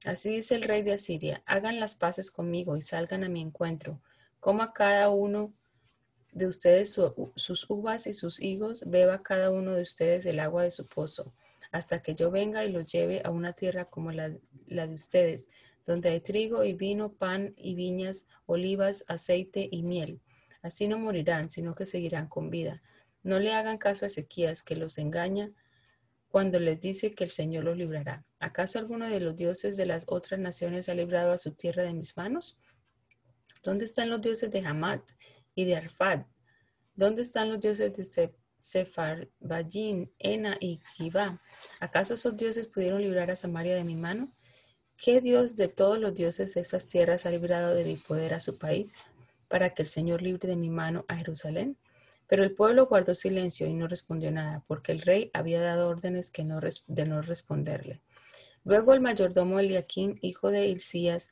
[0.07, 4.01] Así dice el rey de Asiria, hagan las paces conmigo y salgan a mi encuentro.
[4.39, 5.53] Coma cada uno
[6.31, 6.97] de ustedes
[7.35, 11.35] sus uvas y sus higos, beba cada uno de ustedes el agua de su pozo.
[11.73, 15.51] hasta que yo venga y los lleve a una tierra como la, de ustedes,
[15.85, 20.21] donde hay trigo y vino, pan y viñas, olivas, aceite y miel.
[20.63, 22.81] Así no morirán, sino que seguirán con vida.
[23.25, 25.51] No le hagan caso a Ezequías, que los engaña
[26.37, 28.23] cuando les dice que el Señor los librará.
[28.41, 31.95] ¿Acaso alguno de los dioses de las otras naciones ha librado a su tierra de
[31.95, 32.61] mis manos?
[33.63, 35.01] ¿Dónde están los dioses de Hamat
[35.55, 36.27] y de Arfad?
[36.95, 41.41] ¿Dónde están los dioses de Sepharvaim, Ena y Kivá?
[41.81, 44.31] ¿Acaso esos dioses pudieron librar a Samaria de mi mano?
[44.99, 48.41] ¿Qué Dios de todos los dioses de esas tierras ha librado de mi poder a
[48.41, 48.99] su país,
[49.49, 51.79] para que el Señor libre de mi mano a Jerusalén?
[52.27, 56.33] Pero el pueblo guardó silencio y no respondió nada, porque el rey había dado órdenes
[56.33, 58.01] de no responderle.
[58.65, 61.31] Luego el mayordomo Eliaquín, hijo de Hilcías,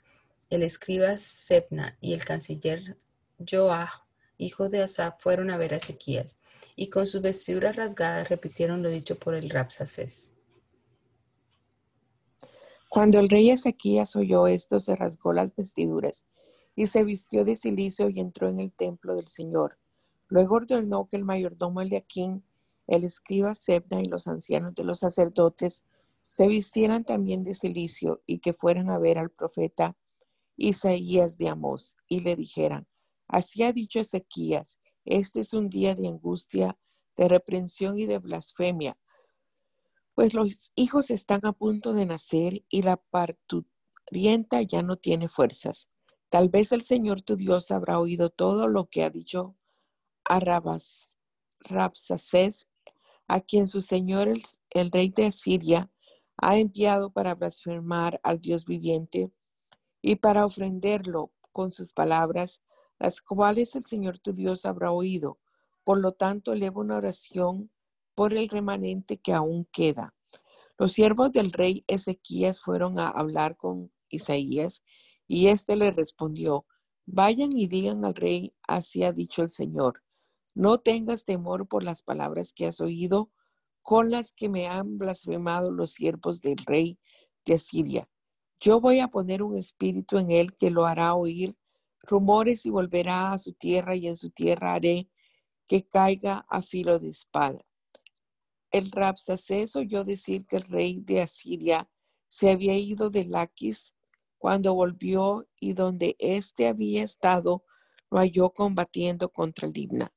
[0.51, 2.97] el escriba Sepna y el canciller
[3.45, 4.07] Joah,
[4.39, 6.39] hijo de Asaf, fueron a ver a Ezequías,
[6.77, 10.33] y con sus vestiduras rasgadas repitieron lo dicho por el Rapsacés.
[12.89, 16.25] Cuando el rey Ezequías oyó esto, se rasgó las vestiduras
[16.77, 19.79] y se vistió de silicio y entró en el templo del Señor.
[20.35, 22.45] Luego ordenó que el mayordomo Eliaquín,
[22.89, 25.85] el escriba Sebna y los ancianos de los sacerdotes
[26.29, 29.97] se vistieran también de silicio y que fueran a ver al profeta
[30.57, 32.89] Isaías de Amós y le dijeran,
[33.29, 36.77] así ha dicho Ezequías, este es un día de angustia,
[37.15, 38.99] de reprensión y de blasfemia
[40.17, 45.89] pues los hijos están a punto de nacer y la parturienta ya no tiene fuerzas.
[46.29, 49.55] Tal vez el Señor tu Dios habrá oído todo lo que ha dicho
[50.29, 51.15] a Rabas,
[53.29, 54.29] a quien su Señor
[54.71, 55.91] el, rey de Asiria
[56.37, 59.31] ha enviado para blasfemar al Dios viviente
[60.03, 62.61] y para ofenderlo con sus palabras,
[62.99, 65.39] las cuales el Señor tu Dios habrá oído.
[65.85, 67.71] Por lo tanto, eleva una oración
[68.15, 70.15] por el remanente que aún queda.
[70.79, 74.83] Los siervos del rey Ezequías fueron a hablar con Isaías
[75.27, 76.67] y éste le respondió,
[77.07, 80.04] vayan y digan al rey, así ha dicho el Señor,
[80.55, 83.31] no tengas temor por las palabras que has oído,
[83.83, 86.99] con las que me han blasfemado los siervos del rey
[87.45, 88.09] de Asiria.
[88.61, 91.57] Yo voy a poner un espíritu en él que lo hará oír
[92.03, 95.09] rumores y volverá a su tierra y en su tierra haré
[95.67, 97.65] que caiga a filo de espada
[98.75, 101.89] el Rapsacés oyó decir que el rey de Asiria
[102.29, 103.95] se había ido de Laquis
[104.37, 107.63] cuando volvió y donde éste había estado
[108.11, 110.13] lo halló combatiendo contra Libna.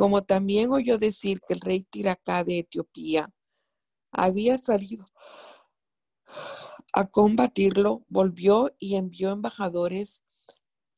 [0.00, 3.30] Como también oyó decir que el rey Tiracá de Etiopía
[4.10, 5.10] había salido
[6.94, 10.22] a combatirlo, volvió y envió embajadores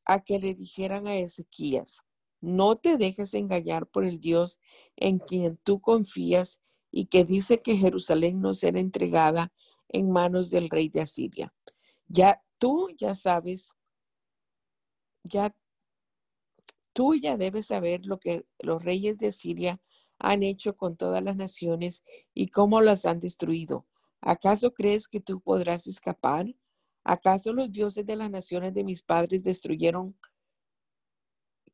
[0.05, 1.99] a que le dijeran a Ezequías,
[2.39, 4.61] no te dejes engañar por el Dios
[4.95, 9.51] en quien tú confías y que dice que Jerusalén no será entregada
[9.89, 11.53] en manos del rey de Asiria.
[12.07, 13.67] Ya tú ya sabes,
[15.25, 15.53] ya
[16.93, 19.81] tú ya debes saber lo que los reyes de Asiria
[20.19, 23.85] han hecho con todas las naciones y cómo las han destruido.
[24.21, 26.45] ¿Acaso crees que tú podrás escapar?
[27.03, 30.17] ¿Acaso los dioses de las naciones de mis padres destruyeron,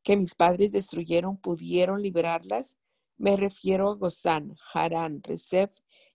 [0.01, 2.77] que mis padres destruyeron, pudieron liberarlas?
[3.17, 5.71] Me refiero a Gozán, Harán, Rezef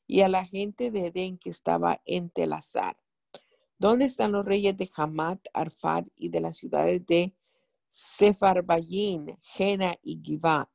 [0.06, 2.96] y a la gente de Edén que estaba en Telazar.
[3.78, 7.34] ¿Dónde están los reyes de Hamat, Arfad y de las ciudades de
[7.94, 10.70] Sefarbayín, Jena y Givá?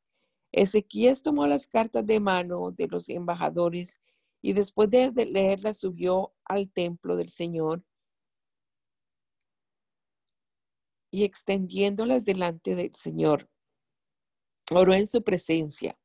[0.52, 4.00] Ezequías tomó las cartas de mano de los embajadores
[4.42, 7.84] y después de leerlas subió al templo del Señor
[11.12, 13.50] y extendiéndolas delante del Señor,
[14.72, 16.00] oró en su presencia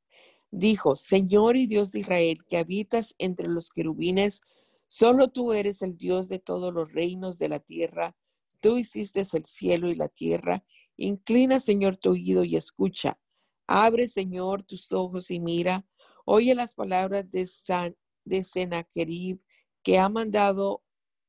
[0.58, 4.40] dijo, Señor y Dios de Israel, que habitas entre los querubines,
[4.86, 8.16] solo tú eres el Dios de todos los reinos de la tierra.
[8.64, 10.64] Tú hiciste el cielo y la tierra.
[10.96, 13.18] Inclina, Señor, tu oído y escucha.
[13.66, 15.84] Abre, Señor, tus ojos y mira.
[16.24, 17.94] Oye las palabras de, San,
[18.24, 19.38] de Senaquerib,
[19.82, 20.82] que ha mandado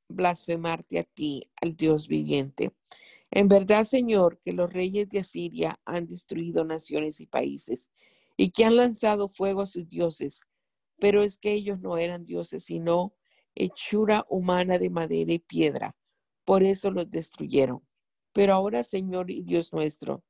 [0.07, 2.71] blasfemarte a ti, al Dios viviente.
[3.31, 7.89] En verdad, Señor, que los reyes de Asiria han destruido naciones y países
[8.37, 10.39] y que han lanzado fuego a sus dioses.
[10.99, 13.13] Pero es que ellos no eran dioses, sino
[13.55, 15.97] hechura humana de madera y piedra.
[16.45, 17.81] Por eso los destruyeron.
[18.33, 20.23] Pero ahora, Señor y Dios nuestro,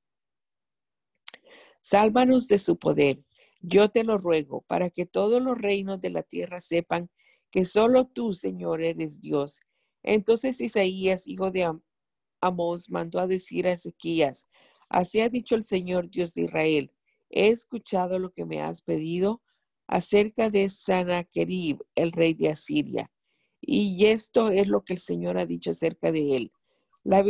[1.82, 3.24] sálvanos de su poder.
[3.62, 7.10] Yo te lo ruego, para que todos los reinos de la tierra sepan
[7.52, 9.60] que solo tú, Señor, eres Dios.
[10.04, 11.72] Entonces Isaías, hijo de
[12.42, 14.48] Amós, mandó a decir a Ezequías,
[14.90, 16.92] así ha dicho el Señor Dios de Israel,
[17.30, 19.42] he escuchado lo que me has pedido,
[19.88, 23.12] acerca de Sanaquerib, el rey de Asiria.
[23.68, 26.52] Y esto es lo que el Señor ha dicho acerca de él.
[27.04, 27.26] La,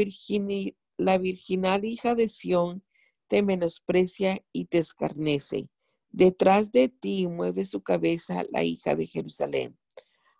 [0.98, 2.84] la virginal hija de Sión
[3.28, 5.70] te menosprecia y te escarnece.
[6.10, 9.78] Detrás de ti mueve su cabeza la hija de Jerusalén,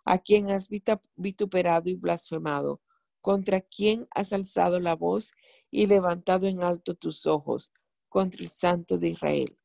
[0.04, 0.68] a quien has
[1.16, 2.82] vituperado y blasfemado,
[3.22, 5.32] contra quien has alzado la voz
[5.70, 7.72] y levantado en alto tus ojos,
[8.08, 9.58] contra el Santo de Israel.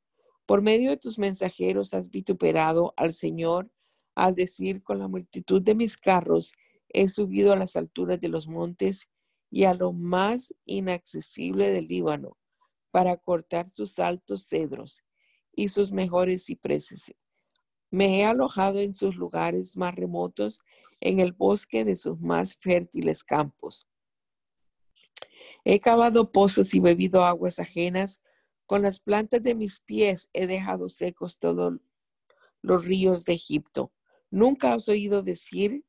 [0.46, 3.70] Por medio de tus mensajeros has vituperado al Señor
[4.16, 6.54] al decir con la multitud de mis carros
[6.90, 9.10] he subido a las alturas de los montes
[9.50, 12.38] y a lo más inaccesible del Líbano
[12.92, 15.04] para cortar sus altos cedros
[15.54, 17.14] y sus mejores cipreses.
[17.90, 20.62] Me he alojado en sus lugares más remotos,
[21.02, 23.88] en el bosque de sus más fértiles campos.
[25.66, 28.22] He cavado pozos y bebido aguas ajenas.
[28.66, 31.74] Con las plantas de mis pies he dejado secos todos
[32.62, 33.92] los ríos de Egipto.
[34.32, 35.86] Nunca has oído decir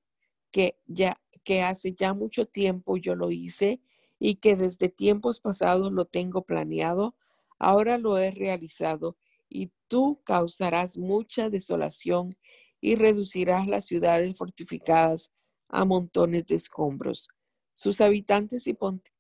[0.51, 3.80] que ya que hace ya mucho tiempo yo lo hice
[4.18, 7.16] y que desde tiempos pasados lo tengo planeado,
[7.59, 9.16] ahora lo he realizado
[9.49, 12.36] y tú causarás mucha desolación
[12.80, 15.32] y reducirás las ciudades fortificadas
[15.68, 17.28] a montones de escombros.
[17.74, 18.66] Sus habitantes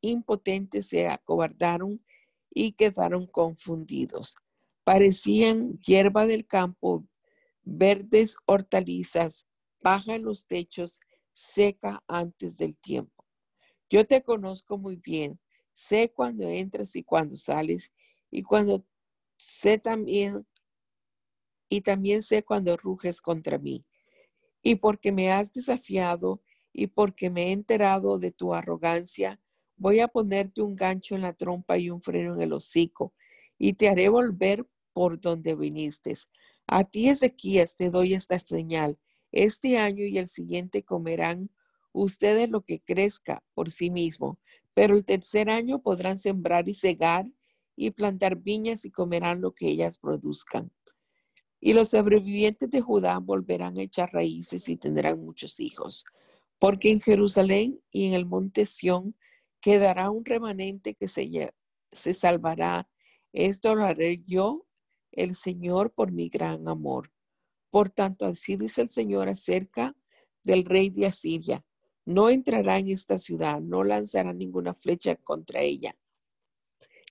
[0.00, 2.04] impotentes se acobardaron
[2.54, 4.36] y quedaron confundidos.
[4.84, 7.04] Parecían hierba del campo,
[7.62, 9.46] verdes hortalizas,
[9.80, 11.00] paja en los techos,
[11.32, 13.24] seca antes del tiempo.
[13.88, 15.38] Yo te conozco muy bien,
[15.74, 17.92] sé cuando entras y cuando sales,
[18.30, 18.84] y cuando
[19.36, 20.46] sé también,
[21.68, 23.84] y también sé cuando ruges contra mí.
[24.62, 26.42] Y porque me has desafiado
[26.72, 29.40] y porque me he enterado de tu arrogancia,
[29.76, 33.14] voy a ponerte un gancho en la trompa y un freno en el hocico,
[33.58, 36.14] y te haré volver por donde viniste.
[36.66, 38.98] A ti, Ezequías, te doy esta señal.
[39.30, 41.50] Este año y el siguiente comerán
[41.92, 44.38] ustedes lo que crezca por sí mismo,
[44.74, 47.26] pero el tercer año podrán sembrar y cegar
[47.76, 50.70] y plantar viñas y comerán lo que ellas produzcan.
[51.60, 56.04] Y los sobrevivientes de Judá volverán a echar raíces y tendrán muchos hijos,
[56.58, 59.14] porque en Jerusalén y en el monte Sión
[59.60, 61.52] quedará un remanente que se,
[61.90, 62.88] se salvará.
[63.32, 64.66] Esto lo haré yo,
[65.12, 67.12] el Señor, por mi gran amor.
[67.70, 69.94] Por tanto, así dice el Señor acerca
[70.42, 71.64] del rey de Asiria.
[72.04, 75.96] No entrará en esta ciudad, no lanzará ninguna flecha contra ella,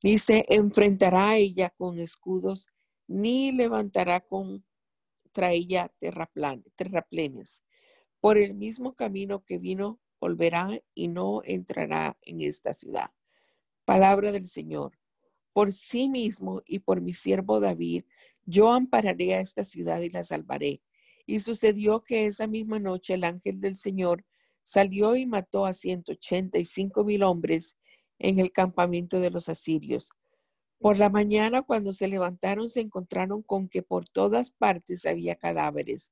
[0.04, 2.68] ni se enfrentará a ella con escudos,
[3.08, 7.62] ni levantará contra ella terraplenes.
[8.20, 13.12] Por el mismo camino que vino, volverá y no entrará en esta ciudad.
[13.86, 15.01] Palabra del Señor.
[15.54, 18.04] Por sí mismo y por mi siervo David,
[18.46, 20.82] yo ampararé a esta ciudad y la salvaré.
[21.26, 24.26] Y sucedió que esa misma noche el ángel del Señor
[24.64, 27.76] salió y mató a ciento ochenta y cinco mil hombres
[28.20, 30.10] en el campamento de los asirios.
[30.80, 36.12] Por la mañana, cuando se levantaron, se encontraron con que por todas partes había cadáveres.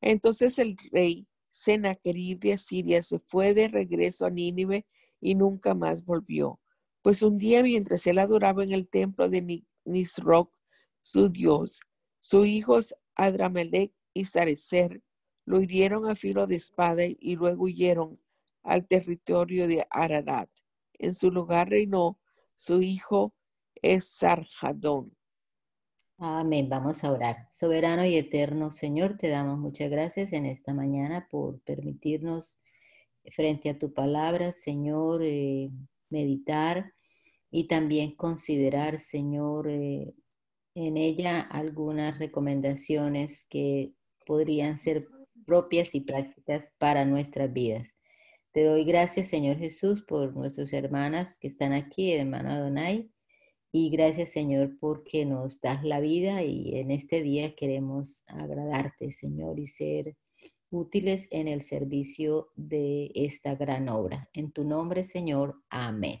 [0.00, 4.86] Entonces el rey Sennacherib de Asiria se fue de regreso a Nínive
[5.20, 6.60] y nunca más volvió.
[7.02, 10.50] Pues un día, mientras él adoraba en el templo de Nisroch,
[11.02, 11.80] su dios,
[12.20, 15.02] sus hijos Adramelech y Sarecer
[15.44, 18.20] lo hirieron a filo de espada y luego huyeron
[18.62, 20.48] al territorio de Ararat.
[20.94, 22.20] En su lugar reinó
[22.56, 23.34] su hijo
[23.82, 25.16] Esarjadón.
[26.18, 26.68] Amén.
[26.68, 27.48] Vamos a orar.
[27.50, 32.60] Soberano y eterno Señor, te damos muchas gracias en esta mañana por permitirnos
[33.32, 35.70] frente a tu palabra, Señor, eh,
[36.12, 36.92] meditar
[37.50, 40.14] y también considerar, Señor, eh,
[40.74, 43.92] en ella algunas recomendaciones que
[44.26, 45.08] podrían ser
[45.44, 47.96] propias y prácticas para nuestras vidas.
[48.52, 53.10] Te doy gracias, Señor Jesús, por nuestras hermanas que están aquí, hermano Adonai.
[53.72, 59.58] Y gracias, Señor, porque nos das la vida y en este día queremos agradarte, Señor,
[59.58, 60.16] y ser
[60.72, 64.28] útiles en el servicio de esta gran obra.
[64.32, 65.62] En tu nombre, Señor.
[65.70, 66.20] Amén.